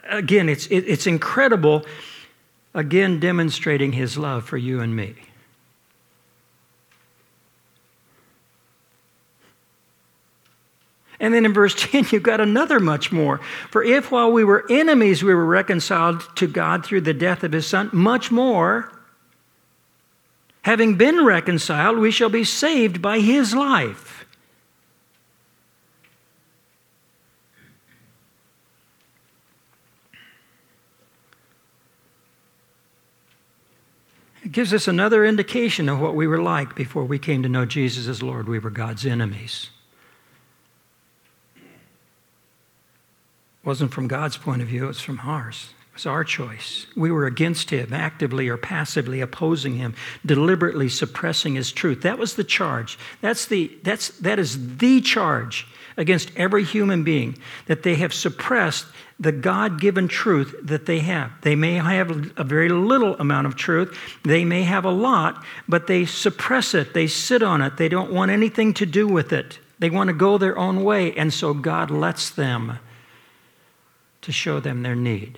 again, 0.07 0.49
it's, 0.49 0.67
it's 0.67 1.07
incredible, 1.07 1.85
again, 2.73 3.19
demonstrating 3.19 3.91
his 3.93 4.17
love 4.17 4.45
for 4.45 4.57
you 4.57 4.81
and 4.81 4.95
me. 4.95 5.15
And 11.25 11.33
then 11.33 11.43
in 11.43 11.53
verse 11.53 11.73
10, 11.91 12.05
you've 12.11 12.21
got 12.21 12.39
another 12.39 12.79
much 12.79 13.11
more. 13.11 13.39
For 13.71 13.83
if 13.83 14.11
while 14.11 14.31
we 14.31 14.43
were 14.43 14.63
enemies, 14.69 15.23
we 15.23 15.33
were 15.33 15.43
reconciled 15.43 16.23
to 16.35 16.45
God 16.45 16.85
through 16.85 17.01
the 17.01 17.15
death 17.15 17.43
of 17.43 17.51
his 17.51 17.65
Son, 17.65 17.89
much 17.91 18.29
more, 18.29 18.91
having 20.61 20.97
been 20.97 21.25
reconciled, 21.25 21.97
we 21.97 22.11
shall 22.11 22.29
be 22.29 22.43
saved 22.43 23.01
by 23.01 23.21
his 23.21 23.55
life. 23.55 24.27
It 34.43 34.51
gives 34.51 34.75
us 34.75 34.87
another 34.87 35.25
indication 35.25 35.89
of 35.89 35.99
what 35.99 36.13
we 36.13 36.27
were 36.27 36.39
like 36.39 36.75
before 36.75 37.03
we 37.03 37.17
came 37.17 37.41
to 37.41 37.49
know 37.49 37.65
Jesus 37.65 38.07
as 38.07 38.21
Lord. 38.21 38.47
We 38.47 38.59
were 38.59 38.69
God's 38.69 39.07
enemies. 39.07 39.71
Wasn't 43.65 43.91
from 43.91 44.07
God's 44.07 44.37
point 44.37 44.61
of 44.61 44.67
view, 44.67 44.85
it 44.85 44.87
was 44.87 45.01
from 45.01 45.19
ours. 45.23 45.69
It 45.91 45.95
was 45.95 46.05
our 46.05 46.23
choice. 46.23 46.85
We 46.95 47.11
were 47.11 47.25
against 47.25 47.69
him, 47.69 47.93
actively 47.93 48.47
or 48.47 48.57
passively 48.57 49.21
opposing 49.21 49.77
him, 49.77 49.95
deliberately 50.25 50.89
suppressing 50.89 51.55
his 51.55 51.71
truth. 51.71 52.01
That 52.01 52.19
was 52.19 52.35
the 52.35 52.43
charge. 52.43 52.99
That's 53.21 53.45
the, 53.47 53.71
that's, 53.81 54.09
that 54.19 54.37
is 54.37 54.77
the 54.77 55.01
charge 55.01 55.67
against 55.97 56.31
every 56.35 56.63
human 56.63 57.03
being, 57.03 57.37
that 57.67 57.83
they 57.83 57.95
have 57.95 58.13
suppressed 58.13 58.85
the 59.19 59.31
God 59.31 59.79
given 59.79 60.07
truth 60.07 60.53
that 60.61 60.85
they 60.85 60.99
have. 60.99 61.31
They 61.41 61.55
may 61.55 61.75
have 61.75 62.31
a 62.37 62.43
very 62.43 62.69
little 62.69 63.15
amount 63.15 63.47
of 63.47 63.55
truth, 63.55 63.97
they 64.23 64.43
may 64.43 64.63
have 64.63 64.83
a 64.83 64.91
lot, 64.91 65.43
but 65.67 65.87
they 65.87 66.05
suppress 66.05 66.73
it, 66.73 66.93
they 66.93 67.07
sit 67.07 67.41
on 67.41 67.61
it, 67.61 67.77
they 67.77 67.87
don't 67.87 68.11
want 68.11 68.31
anything 68.31 68.73
to 68.75 68.85
do 68.85 69.07
with 69.07 69.31
it. 69.31 69.59
They 69.79 69.89
want 69.89 70.09
to 70.09 70.13
go 70.13 70.37
their 70.37 70.57
own 70.57 70.83
way, 70.83 71.13
and 71.15 71.33
so 71.33 71.53
God 71.53 71.91
lets 71.91 72.29
them 72.29 72.79
to 74.25 74.31
show 74.31 74.59
them 74.59 74.81
their 74.81 74.95
need. 74.95 75.37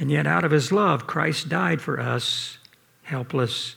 And 0.00 0.10
yet, 0.10 0.26
out 0.26 0.44
of 0.44 0.50
his 0.50 0.72
love, 0.72 1.06
Christ 1.06 1.48
died 1.48 1.80
for 1.80 2.00
us, 2.00 2.58
helpless, 3.02 3.76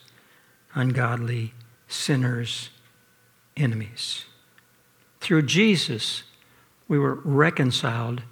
ungodly 0.73 1.53
sinners, 1.87 2.69
enemies. 3.55 4.25
Through 5.19 5.43
Jesus, 5.43 6.23
we 6.87 6.97
were 6.97 7.15
reconciled 7.23 8.23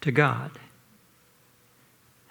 to 0.00 0.10
God. 0.10 0.58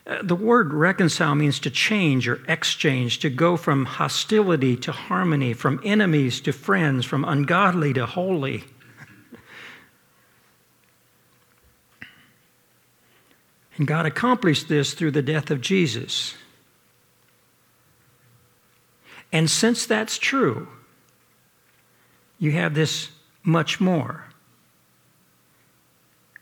Uh, 0.09 0.23
the 0.23 0.35
word 0.35 0.73
reconcile 0.73 1.35
means 1.35 1.59
to 1.59 1.69
change 1.69 2.27
or 2.27 2.41
exchange, 2.47 3.19
to 3.19 3.29
go 3.29 3.55
from 3.55 3.85
hostility 3.85 4.75
to 4.75 4.91
harmony, 4.91 5.53
from 5.53 5.79
enemies 5.83 6.41
to 6.41 6.51
friends, 6.51 7.05
from 7.05 7.23
ungodly 7.23 7.93
to 7.93 8.07
holy. 8.07 8.63
And 13.77 13.87
God 13.87 14.05
accomplished 14.05 14.67
this 14.67 14.93
through 14.93 15.11
the 15.11 15.21
death 15.21 15.51
of 15.51 15.61
Jesus. 15.61 16.33
And 19.31 19.49
since 19.49 19.85
that's 19.85 20.17
true, 20.17 20.67
you 22.39 22.51
have 22.53 22.73
this 22.73 23.09
much 23.43 23.79
more. 23.79 24.25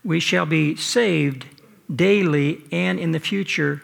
We 0.04 0.22
shall 0.22 0.46
be 0.46 0.78
saved 0.78 1.46
daily 1.94 2.64
and 2.72 3.00
in 3.00 3.12
the 3.12 3.20
future, 3.20 3.82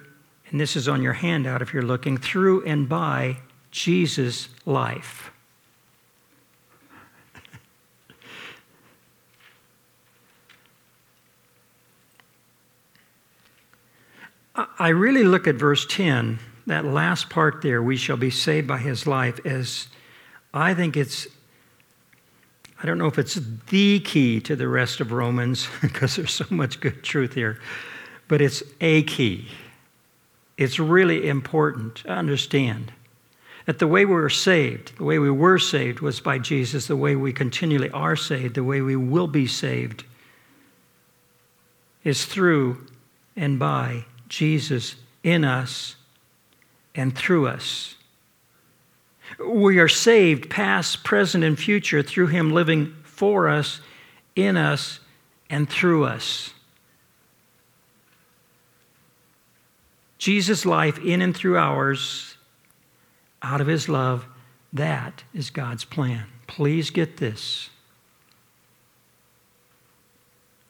and 0.49 0.59
this 0.59 0.75
is 0.75 0.87
on 0.87 1.01
your 1.01 1.13
handout 1.13 1.61
if 1.61 1.73
you're 1.73 1.83
looking, 1.83 2.17
through 2.17 2.65
and 2.65 2.87
by 2.87 3.37
Jesus' 3.71 4.49
life. 4.65 5.31
I 14.55 14.89
really 14.89 15.23
look 15.23 15.47
at 15.47 15.55
verse 15.55 15.85
10 15.87 16.39
that 16.67 16.85
last 16.85 17.29
part 17.29 17.61
there, 17.61 17.81
we 17.81 17.97
shall 17.97 18.17
be 18.17 18.29
saved 18.29 18.67
by 18.67 18.77
his 18.77 19.05
life, 19.05 19.39
as 19.45 19.87
I 20.53 20.73
think 20.73 20.95
it's, 20.95 21.27
I 22.81 22.85
don't 22.85 22.97
know 22.97 23.07
if 23.07 23.17
it's 23.17 23.39
the 23.69 23.99
key 23.99 24.39
to 24.41 24.55
the 24.55 24.67
rest 24.67 25.01
of 25.01 25.11
Romans, 25.11 25.67
because 25.81 26.15
there's 26.15 26.31
so 26.31 26.45
much 26.49 26.79
good 26.79 27.03
truth 27.03 27.33
here, 27.33 27.59
but 28.33 28.41
it's 28.41 28.63
a 28.81 29.03
key. 29.03 29.47
It's 30.57 30.79
really 30.79 31.29
important 31.29 31.97
to 31.97 32.09
understand. 32.09 32.91
That 33.67 33.77
the 33.77 33.85
way 33.85 34.05
we 34.05 34.15
were 34.15 34.27
saved, 34.27 34.97
the 34.97 35.03
way 35.03 35.19
we 35.19 35.29
were 35.29 35.59
saved 35.59 35.99
was 35.99 36.19
by 36.19 36.39
Jesus, 36.39 36.87
the 36.87 36.95
way 36.95 37.15
we 37.15 37.31
continually 37.31 37.91
are 37.91 38.15
saved, 38.15 38.55
the 38.55 38.63
way 38.63 38.81
we 38.81 38.95
will 38.95 39.27
be 39.27 39.45
saved 39.45 40.03
is 42.03 42.25
through 42.25 42.87
and 43.35 43.59
by 43.59 44.05
Jesus 44.29 44.95
in 45.21 45.45
us 45.45 45.95
and 46.95 47.15
through 47.15 47.45
us. 47.47 47.97
We 49.47 49.77
are 49.77 49.87
saved 49.87 50.49
past, 50.49 51.03
present, 51.03 51.43
and 51.43 51.59
future 51.59 52.01
through 52.01 52.29
Him 52.29 52.51
living 52.51 52.95
for 53.03 53.47
us, 53.47 53.79
in 54.35 54.57
us, 54.57 55.01
and 55.51 55.69
through 55.69 56.05
us. 56.05 56.51
Jesus' 60.23 60.65
life 60.65 60.97
in 60.99 61.21
and 61.21 61.35
through 61.35 61.57
ours, 61.57 62.37
out 63.41 63.59
of 63.59 63.67
His 63.67 63.89
love, 63.89 64.25
that 64.71 65.21
is 65.33 65.49
God's 65.49 65.83
plan. 65.83 66.27
Please 66.47 66.91
get 66.91 67.17
this. 67.17 67.69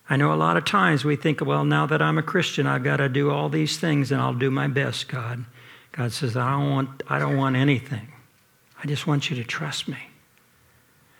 I 0.10 0.18
know 0.18 0.34
a 0.34 0.36
lot 0.36 0.58
of 0.58 0.66
times 0.66 1.06
we 1.06 1.16
think, 1.16 1.40
well, 1.40 1.66
now 1.66 1.86
that 1.86 2.02
I'm 2.02 2.18
a 2.18 2.24
Christian, 2.24 2.66
I've 2.66 2.84
got 2.84 2.98
to 2.98 3.08
do 3.08 3.30
all 3.30 3.48
these 3.48 3.78
things 3.78 4.12
and 4.12 4.20
I'll 4.20 4.34
do 4.34 4.50
my 4.50 4.68
best, 4.68 5.08
God. 5.08 5.46
God 5.92 6.12
says, 6.12 6.36
I 6.36 6.54
don't 6.54 6.72
want, 6.72 7.04
I 7.08 7.20
don't 7.20 7.38
want 7.38 7.56
anything. 7.56 8.12
I 8.84 8.88
just 8.88 9.06
want 9.06 9.30
you 9.30 9.36
to 9.36 9.44
trust 9.44 9.88
me. 9.88 10.00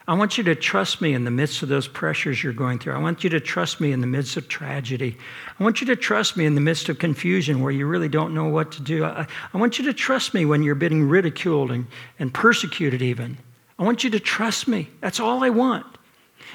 I 0.06 0.16
want 0.16 0.38
you 0.38 0.44
to 0.46 0.56
trust 0.56 1.00
me 1.00 1.14
in 1.14 1.24
the 1.24 1.32
midst 1.32 1.64
of 1.64 1.70
those 1.70 1.88
pressures 1.88 2.44
you're 2.44 2.52
going 2.52 2.78
through. 2.78 2.94
I 2.94 3.00
want 3.00 3.24
you 3.24 3.30
to 3.30 3.40
trust 3.40 3.80
me 3.80 3.94
in 3.94 4.02
the 4.02 4.08
midst 4.08 4.36
of 4.36 4.50
tragedy. 4.50 5.18
I 5.58 5.64
want 5.64 5.80
you 5.80 5.88
to 5.88 5.96
trust 5.96 6.36
me 6.36 6.46
in 6.46 6.56
the 6.56 6.62
midst 6.62 6.90
of 6.90 7.00
confusion 7.00 7.62
where 7.62 7.72
you 7.72 7.88
really 7.88 8.10
don't 8.10 8.34
know 8.34 8.50
what 8.50 8.74
to 8.74 8.82
do. 8.82 9.06
I, 9.06 9.26
I 9.54 9.58
want 9.58 9.80
you 9.80 9.86
to 9.86 9.94
trust 9.94 10.34
me 10.34 10.44
when 10.44 10.62
you're 10.62 10.76
being 10.76 11.08
ridiculed 11.08 11.72
and, 11.72 11.88
and 12.20 12.34
persecuted, 12.34 13.02
even. 13.02 13.38
I 13.80 13.84
want 13.84 14.04
you 14.04 14.10
to 14.10 14.20
trust 14.20 14.68
me. 14.68 14.90
That's 15.00 15.22
all 15.22 15.42
I 15.42 15.50
want. 15.50 15.86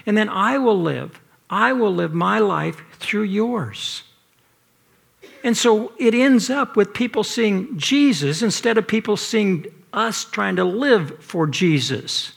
And 0.04 0.16
then 0.16 0.28
I 0.28 0.58
will 0.58 0.80
live. 0.80 1.18
I 1.48 1.72
will 1.72 1.94
live 1.94 2.12
my 2.12 2.40
life 2.40 2.82
through 2.98 3.22
yours. 3.22 4.02
And 5.42 5.56
so 5.56 5.92
it 5.98 6.14
ends 6.14 6.50
up 6.50 6.76
with 6.76 6.92
people 6.92 7.24
seeing 7.24 7.78
Jesus 7.78 8.42
instead 8.42 8.76
of 8.76 8.86
people 8.86 9.16
seeing 9.16 9.66
us 9.94 10.24
trying 10.24 10.56
to 10.56 10.64
live 10.64 11.22
for 11.24 11.46
Jesus. 11.46 12.32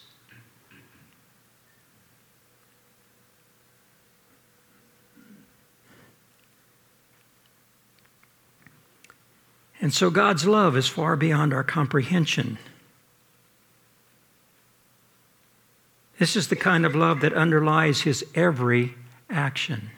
And 9.82 9.92
so 9.92 10.12
God's 10.12 10.46
love 10.46 10.78
is 10.78 10.88
far 10.88 11.16
beyond 11.16 11.54
our 11.54 11.64
comprehension. 11.64 12.60
This 16.20 16.36
is 16.36 16.50
the 16.50 16.56
kind 16.56 16.86
of 16.86 16.96
love 16.96 17.22
that 17.22 17.34
underlies 17.34 18.02
his 18.02 18.24
every 18.36 18.94
action. 19.28 19.90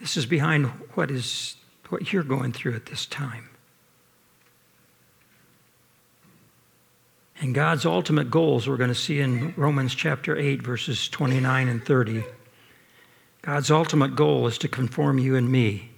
This 0.00 0.16
is 0.16 0.26
behind 0.26 0.66
what 0.94 1.12
is 1.12 1.54
what 1.90 2.12
you're 2.12 2.24
going 2.24 2.52
through 2.52 2.74
at 2.74 2.86
this 2.86 3.06
time. 3.06 3.50
And 7.40 7.54
God's 7.54 7.86
ultimate 7.86 8.32
goals 8.32 8.66
we're 8.66 8.76
going 8.76 8.88
to 8.88 8.96
see 8.96 9.20
in 9.20 9.54
Romans 9.56 9.94
chapter 9.94 10.36
8 10.36 10.60
verses 10.60 11.08
29 11.08 11.68
and 11.68 11.84
30. 11.84 12.24
God's 13.42 13.70
ultimate 13.70 14.14
goal 14.14 14.46
is 14.46 14.56
to 14.58 14.68
conform 14.68 15.18
you 15.18 15.36
and 15.36 15.50
me 15.50 15.90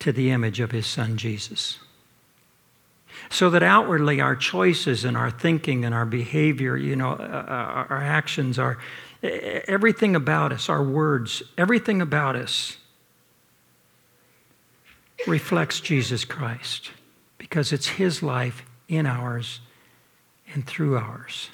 to 0.00 0.12
the 0.12 0.30
image 0.30 0.60
of 0.60 0.72
his 0.72 0.86
son 0.86 1.16
Jesus. 1.16 1.78
So 3.30 3.48
that 3.50 3.62
outwardly 3.62 4.20
our 4.20 4.36
choices 4.36 5.04
and 5.04 5.16
our 5.16 5.30
thinking 5.30 5.84
and 5.84 5.94
our 5.94 6.04
behavior, 6.04 6.76
you 6.76 6.96
know, 6.96 7.12
uh, 7.12 7.44
uh 7.48 7.86
our 7.88 8.02
actions, 8.02 8.58
our 8.58 8.78
everything 9.22 10.14
about 10.14 10.52
us, 10.52 10.68
our 10.68 10.82
words, 10.82 11.42
everything 11.56 12.02
about 12.02 12.36
us 12.36 12.76
reflects 15.26 15.80
Jesus 15.80 16.24
Christ 16.24 16.90
because 17.38 17.72
it's 17.72 17.86
his 17.86 18.22
life 18.22 18.64
in 18.88 19.06
ours 19.06 19.60
and 20.52 20.66
through 20.66 20.96
ours. 20.96 21.50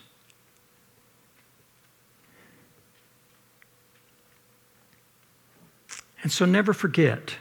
And 6.23 6.31
so 6.31 6.45
never 6.45 6.73
forget 6.73 7.37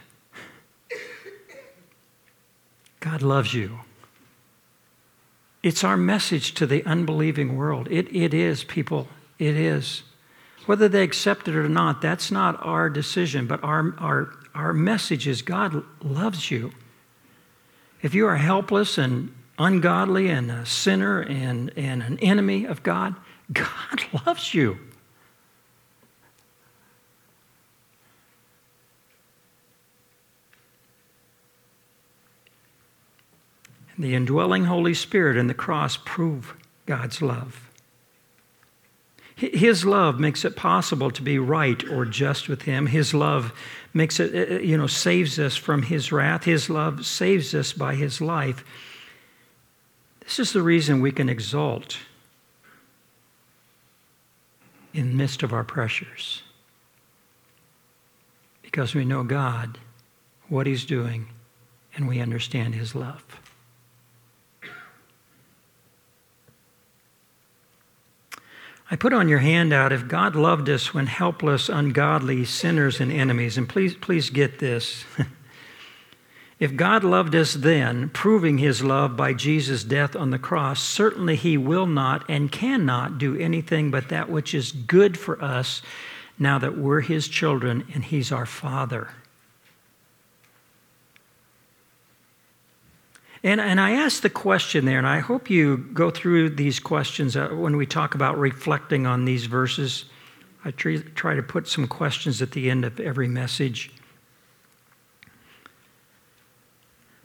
God 3.00 3.20
loves 3.20 3.52
you. 3.52 3.80
It's 5.62 5.82
our 5.82 5.96
message 5.96 6.54
to 6.54 6.66
the 6.66 6.84
unbelieving 6.84 7.56
world. 7.56 7.88
It, 7.90 8.14
it 8.14 8.32
is, 8.32 8.64
people. 8.64 9.08
It 9.38 9.56
is. 9.56 10.02
Whether 10.66 10.88
they 10.88 11.02
accept 11.02 11.48
it 11.48 11.56
or 11.56 11.68
not, 11.68 12.00
that's 12.00 12.30
not 12.30 12.64
our 12.64 12.88
decision, 12.88 13.46
but 13.46 13.62
our, 13.64 13.94
our, 13.98 14.32
our 14.54 14.72
message 14.72 15.26
is 15.26 15.42
God 15.42 15.84
loves 16.00 16.50
you. 16.50 16.72
If 18.02 18.14
you 18.14 18.26
are 18.26 18.36
helpless 18.36 18.98
and 18.98 19.34
ungodly 19.58 20.28
and 20.28 20.50
a 20.50 20.66
sinner 20.66 21.20
and, 21.20 21.72
and 21.76 22.02
an 22.02 22.18
enemy 22.20 22.64
of 22.64 22.82
God, 22.82 23.16
God 23.52 24.26
loves 24.26 24.54
you. 24.54 24.78
The 33.98 34.14
indwelling 34.14 34.64
Holy 34.64 34.94
Spirit 34.94 35.36
and 35.36 35.50
the 35.50 35.54
cross 35.54 35.96
prove 35.96 36.54
God's 36.86 37.20
love. 37.20 37.68
His 39.34 39.84
love 39.84 40.20
makes 40.20 40.44
it 40.44 40.56
possible 40.56 41.10
to 41.10 41.22
be 41.22 41.38
right 41.38 41.82
or 41.88 42.04
just 42.04 42.48
with 42.48 42.62
Him. 42.62 42.86
His 42.86 43.12
love 43.12 43.52
makes 43.92 44.20
it, 44.20 44.34
uh, 44.34 44.54
uh, 44.54 44.58
you 44.58 44.76
know, 44.76 44.86
saves 44.86 45.38
us 45.38 45.56
from 45.56 45.82
His 45.82 46.12
wrath. 46.12 46.44
His 46.44 46.70
love 46.70 47.04
saves 47.04 47.54
us 47.54 47.72
by 47.72 47.94
His 47.94 48.20
life. 48.20 48.64
This 50.20 50.38
is 50.38 50.52
the 50.52 50.62
reason 50.62 51.00
we 51.00 51.10
can 51.10 51.28
exult 51.28 51.98
in 54.94 55.16
midst 55.16 55.42
of 55.42 55.52
our 55.52 55.64
pressures. 55.64 56.42
Because 58.62 58.94
we 58.94 59.04
know 59.04 59.24
God, 59.24 59.78
what 60.48 60.66
He's 60.66 60.84
doing, 60.84 61.26
and 61.96 62.06
we 62.06 62.20
understand 62.20 62.74
His 62.74 62.94
love. 62.94 63.41
I 68.92 68.96
put 68.96 69.14
on 69.14 69.26
your 69.26 69.38
handout 69.38 69.90
if 69.90 70.06
God 70.06 70.36
loved 70.36 70.68
us 70.68 70.92
when 70.92 71.06
helpless, 71.06 71.70
ungodly, 71.70 72.44
sinners, 72.44 73.00
and 73.00 73.10
enemies, 73.10 73.56
and 73.56 73.66
please, 73.66 73.94
please 73.94 74.28
get 74.28 74.58
this. 74.58 75.06
if 76.60 76.76
God 76.76 77.02
loved 77.02 77.34
us 77.34 77.54
then, 77.54 78.10
proving 78.10 78.58
his 78.58 78.84
love 78.84 79.16
by 79.16 79.32
Jesus' 79.32 79.82
death 79.82 80.14
on 80.14 80.28
the 80.28 80.38
cross, 80.38 80.82
certainly 80.82 81.36
he 81.36 81.56
will 81.56 81.86
not 81.86 82.28
and 82.28 82.52
cannot 82.52 83.16
do 83.16 83.34
anything 83.38 83.90
but 83.90 84.10
that 84.10 84.28
which 84.28 84.52
is 84.52 84.72
good 84.72 85.18
for 85.18 85.42
us 85.42 85.80
now 86.38 86.58
that 86.58 86.76
we're 86.76 87.00
his 87.00 87.28
children 87.28 87.86
and 87.94 88.04
he's 88.04 88.30
our 88.30 88.44
father. 88.44 89.08
And, 93.44 93.60
and 93.60 93.80
I 93.80 93.92
asked 93.92 94.22
the 94.22 94.30
question 94.30 94.84
there, 94.84 94.98
and 94.98 95.06
I 95.06 95.18
hope 95.18 95.50
you 95.50 95.78
go 95.92 96.10
through 96.10 96.50
these 96.50 96.78
questions 96.78 97.36
uh, 97.36 97.48
when 97.48 97.76
we 97.76 97.86
talk 97.86 98.14
about 98.14 98.38
reflecting 98.38 99.04
on 99.06 99.24
these 99.24 99.46
verses. 99.46 100.04
I 100.64 100.70
try, 100.70 100.98
try 101.14 101.34
to 101.34 101.42
put 101.42 101.66
some 101.66 101.88
questions 101.88 102.40
at 102.40 102.52
the 102.52 102.70
end 102.70 102.84
of 102.84 103.00
every 103.00 103.26
message. 103.26 103.90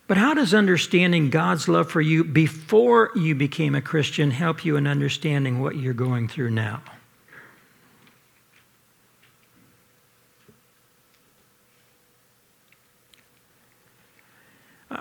But 0.08 0.18
how 0.18 0.34
does 0.34 0.54
understanding 0.54 1.30
God's 1.30 1.68
love 1.68 1.92
for 1.92 2.02
you 2.02 2.24
before 2.24 3.12
you 3.14 3.36
became 3.36 3.76
a 3.76 3.82
Christian 3.82 4.32
help 4.32 4.66
you 4.66 4.78
in 4.78 4.88
understanding 4.88 5.60
what 5.60 5.76
you're 5.76 5.94
going 5.94 6.30
through 6.30 6.52
now? 6.52 6.82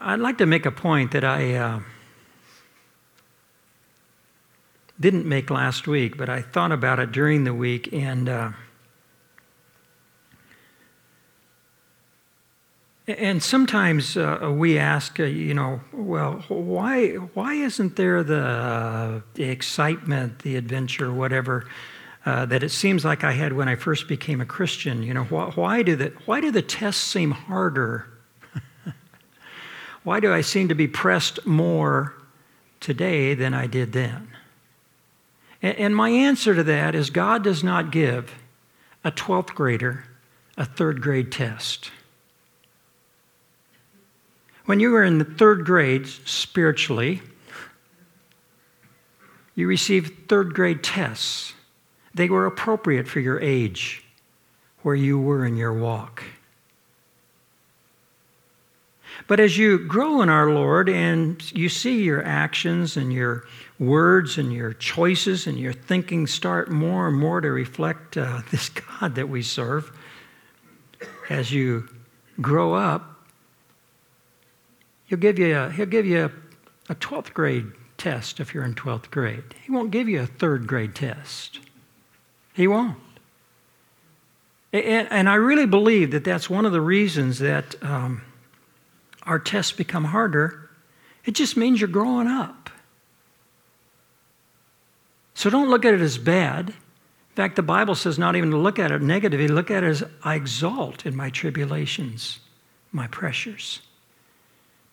I'd 0.07 0.21
like 0.21 0.38
to 0.38 0.47
make 0.47 0.64
a 0.66 0.71
point 0.71 1.11
that 1.11 1.25
I 1.25 1.55
uh, 1.55 1.81
didn't 5.01 5.27
make 5.27 5.51
last 5.51 5.88
week, 5.88 6.16
but 6.16 6.29
I 6.29 6.42
thought 6.42 6.71
about 6.71 7.01
it 7.01 7.11
during 7.11 7.42
the 7.42 7.53
week, 7.53 7.92
and 7.92 8.29
uh, 8.29 8.51
and 13.09 13.42
sometimes 13.42 14.16
uh, 14.16 14.53
we 14.57 14.79
ask, 14.79 15.19
uh, 15.19 15.25
you 15.25 15.55
know, 15.55 15.81
well, 15.92 16.45
why 16.47 17.14
why 17.35 17.55
isn't 17.55 17.97
there 17.97 18.23
the, 18.23 19.25
the 19.35 19.45
excitement, 19.45 20.38
the 20.40 20.55
adventure, 20.55 21.12
whatever? 21.12 21.66
uh, 22.25 22.45
that 22.45 22.64
it 22.64 22.71
seems 22.71 23.05
like 23.05 23.23
I 23.23 23.33
had 23.33 23.53
when 23.53 23.69
I 23.69 23.77
first 23.77 24.09
became 24.09 24.40
a 24.40 24.47
Christian. 24.47 25.03
You 25.05 25.14
know, 25.14 25.25
why 25.25 25.83
do 25.83 25.95
the 25.95 26.12
why 26.27 26.40
do 26.40 26.51
the 26.51 26.62
tests 26.62 27.03
seem 27.03 27.31
harder? 27.31 28.07
Why 30.07 30.21
do 30.21 30.33
I 30.33 30.40
seem 30.40 30.69
to 30.69 30.75
be 30.77 30.87
pressed 30.87 31.45
more 31.45 32.14
today 32.79 33.35
than 33.35 33.53
I 33.55 33.66
did 33.66 33.90
then? 33.90 34.29
And, 35.61 35.97
my 35.97 36.11
answer 36.11 36.55
to 36.55 36.62
that 36.62 36.95
is 36.95 37.11
God 37.11 37.42
does 37.42 37.64
not 37.64 37.90
give 37.90 38.33
a 39.03 39.11
12th 39.11 39.49
grader 39.49 40.05
a 40.57 40.64
third 40.64 41.01
grade 41.03 41.33
test. 41.33 41.90
When 44.66 44.79
you 44.79 44.92
were 44.92 45.03
in 45.03 45.19
the 45.19 45.25
third 45.25 45.64
grade 45.64 46.07
spiritually, 46.07 47.21
you 49.57 49.66
received 49.66 50.29
third 50.29 50.55
grade 50.55 50.85
tests. 50.85 51.53
They 52.14 52.29
were 52.29 52.47
appropriate 52.47 53.09
for 53.09 53.19
your 53.19 53.40
age, 53.40 54.05
where 54.83 54.95
you 54.95 55.19
were 55.19 55.45
in 55.45 55.57
your 55.57 55.73
walk. 55.73 56.23
But 59.27 59.41
as 59.41 59.59
you 59.59 59.79
grow 59.79 60.23
in 60.23 60.29
our 60.29 60.51
Lord 60.51 60.89
and 60.89 61.41
you 61.53 61.69
see 61.69 62.03
your 62.03 62.25
actions 62.25 62.97
and 62.97 63.12
your 63.12 63.45
words 63.79 64.39
and 64.39 64.53
your 64.53 64.73
choices 64.73 65.47
and 65.47 65.59
your 65.59 65.73
thinking 65.73 66.27
start 66.27 66.71
more 66.71 67.09
and 67.09 67.17
more 67.17 67.41
to 67.41 67.51
reflect 67.51 68.17
uh, 68.17 68.43
this 68.51 68.69
God 68.69 69.17
that 69.17 69.29
we 69.29 69.43
serve, 69.43 69.91
as 71.29 71.51
you 71.51 71.89
grow 72.41 72.75
up, 72.75 73.17
he'll 75.07 75.19
give 75.19 75.39
you 75.39 75.57
a, 75.57 75.71
he'll 75.71 75.87
give 75.87 76.07
you 76.07 76.25
a, 76.27 76.93
a 76.93 76.95
12th 76.95 77.33
grade 77.33 77.67
test 77.99 78.39
if 78.41 78.55
you're 78.55 78.65
in 78.65 78.75
12th 78.75 79.11
grade. 79.11 79.43
He 79.65 79.73
won't 79.73 79.91
give 79.91 80.09
you 80.09 80.21
a 80.21 80.27
third 80.27 80.67
grade 80.67 80.95
test. 80.95 81.61
He 82.55 82.69
won't. 82.69 82.99
And, 84.73 85.29
I 85.29 85.37
really 85.37 85.65
believe 85.65 86.11
that 86.11 86.25
that's 86.25 86.51
one 86.51 86.67
of 86.67 86.73
the 86.73 86.81
reasons 86.81 87.39
that 87.39 87.83
um, 87.83 88.23
our 89.27 89.39
tests 89.39 89.73
become 89.73 90.05
harder. 90.05 90.71
It 91.25 91.35
just 91.35 91.57
means 91.57 91.81
you're 91.81 91.89
growing 91.89 92.29
up. 92.29 92.71
So 95.35 95.51
don't 95.51 95.69
look 95.69 95.85
at 95.85 95.93
it 95.93 96.01
as 96.01 96.17
bad. 96.17 96.71
In 96.71 96.75
fact, 97.35 97.57
the 97.57 97.62
Bible 97.62 97.95
says 97.95 98.19
not 98.19 98.37
even 98.37 98.51
to 98.53 98.57
look 98.57 98.79
at 98.79 98.91
it 98.91 99.03
negatively, 99.03 99.49
look 99.49 99.71
at 99.71 99.85
it 99.85 99.89
as 99.89 100.05
I 100.23 100.37
exalt 100.37 101.05
in 101.05 101.15
my 101.15 101.29
tribulations, 101.29 102.39
my 102.93 103.07
pressures. 103.09 103.81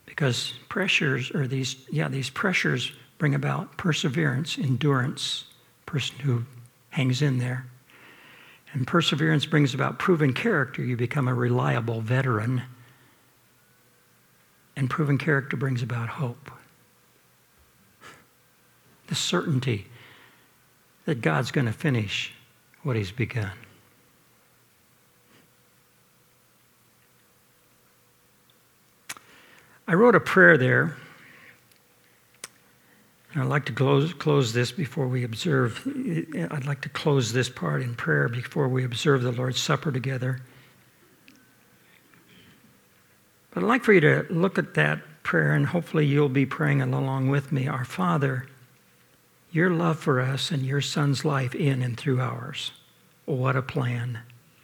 Because 0.04 0.52
pressures, 0.68 1.30
or 1.30 1.46
these, 1.46 1.76
yeah, 1.90 2.08
these 2.08 2.28
pressures 2.28 2.92
bring 3.16 3.34
about 3.34 3.78
perseverance, 3.78 4.58
endurance, 4.58 5.44
person 5.86 6.18
who 6.18 6.44
hangs 6.90 7.22
in 7.22 7.38
there. 7.38 7.66
And 8.74 8.86
perseverance 8.86 9.46
brings 9.46 9.72
about 9.72 9.98
proven 9.98 10.34
character. 10.34 10.82
You 10.84 10.96
become 10.96 11.28
a 11.28 11.34
reliable 11.34 12.00
veteran. 12.00 12.62
And 14.76 14.90
proven 14.90 15.18
character 15.18 15.56
brings 15.56 15.82
about 15.82 16.08
hope. 16.08 16.50
The 19.06 19.14
certainty 19.14 19.86
that 21.04 21.20
God's 21.20 21.50
going 21.50 21.66
to 21.66 21.72
finish 21.72 22.32
what 22.82 22.96
He's 22.96 23.12
begun. 23.12 23.52
I 29.86 29.94
wrote 29.94 30.14
a 30.14 30.20
prayer 30.20 30.56
there. 30.56 30.96
And 33.32 33.42
I'd 33.42 33.48
like 33.48 33.66
to 33.66 33.72
close, 33.72 34.14
close 34.14 34.52
this 34.52 34.70
before 34.70 35.08
we 35.08 35.24
observe. 35.24 35.82
I'd 36.50 36.66
like 36.66 36.80
to 36.82 36.88
close 36.88 37.32
this 37.32 37.48
part 37.48 37.82
in 37.82 37.94
prayer 37.94 38.28
before 38.28 38.68
we 38.68 38.84
observe 38.84 39.22
the 39.22 39.32
Lord's 39.32 39.60
Supper 39.60 39.90
together. 39.90 40.40
But 43.54 43.62
I'd 43.62 43.68
like 43.68 43.84
for 43.84 43.92
you 43.92 44.00
to 44.00 44.26
look 44.30 44.58
at 44.58 44.74
that 44.74 45.00
prayer, 45.22 45.52
and 45.52 45.66
hopefully 45.66 46.04
you'll 46.04 46.28
be 46.28 46.44
praying 46.44 46.82
along 46.82 47.28
with 47.30 47.52
me. 47.52 47.68
Our 47.68 47.84
Father, 47.84 48.46
your 49.52 49.70
love 49.70 50.00
for 50.00 50.20
us 50.20 50.50
and 50.50 50.66
your 50.66 50.80
son's 50.80 51.24
life 51.24 51.54
in 51.54 51.80
and 51.80 51.96
through 51.96 52.20
ours. 52.20 52.72
What 53.24 53.54
a 53.54 53.62
plan. 53.62 54.18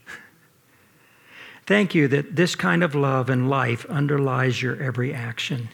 Thank 1.67 1.95
you 1.95 2.09
that 2.09 2.35
this 2.35 2.57
kind 2.57 2.83
of 2.83 2.97
love 2.97 3.31
and 3.31 3.49
life 3.49 3.87
underlies 3.87 4.61
your 4.61 4.83
every 4.83 5.15
action. 5.15 5.69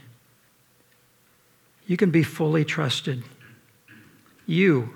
You 1.87 1.97
can 1.97 2.11
be 2.11 2.23
fully 2.23 2.65
trusted. 2.65 3.23
You 4.45 4.95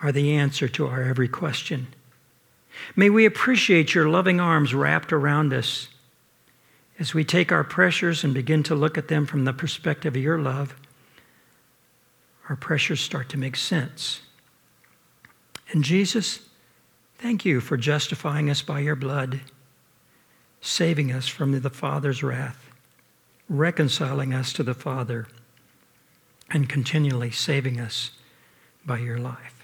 are 0.00 0.12
the 0.12 0.34
answer 0.34 0.68
to 0.68 0.86
our 0.86 1.02
every 1.02 1.28
question. 1.28 1.88
May 2.94 3.10
we 3.10 3.26
appreciate 3.26 3.94
your 3.94 4.08
loving 4.08 4.38
arms 4.38 4.72
wrapped 4.72 5.12
around 5.12 5.52
us 5.52 5.88
as 6.98 7.14
we 7.14 7.24
take 7.24 7.52
our 7.52 7.64
pressures 7.64 8.24
and 8.24 8.34
begin 8.34 8.62
to 8.64 8.74
look 8.74 8.98
at 8.98 9.08
them 9.08 9.26
from 9.26 9.44
the 9.44 9.52
perspective 9.52 10.16
of 10.16 10.22
your 10.22 10.38
love 10.38 10.74
our 12.48 12.56
pressures 12.56 13.00
start 13.00 13.28
to 13.28 13.38
make 13.38 13.56
sense. 13.56 14.22
And 15.70 15.84
Jesus, 15.84 16.40
thank 17.18 17.44
you 17.44 17.60
for 17.60 17.76
justifying 17.76 18.48
us 18.48 18.62
by 18.62 18.80
your 18.80 18.96
blood, 18.96 19.40
saving 20.60 21.12
us 21.12 21.28
from 21.28 21.60
the 21.60 21.70
Father's 21.70 22.22
wrath, 22.22 22.70
reconciling 23.48 24.32
us 24.32 24.52
to 24.54 24.62
the 24.62 24.74
Father, 24.74 25.26
and 26.50 26.68
continually 26.68 27.30
saving 27.30 27.78
us 27.78 28.12
by 28.86 28.98
your 28.98 29.18
life. 29.18 29.57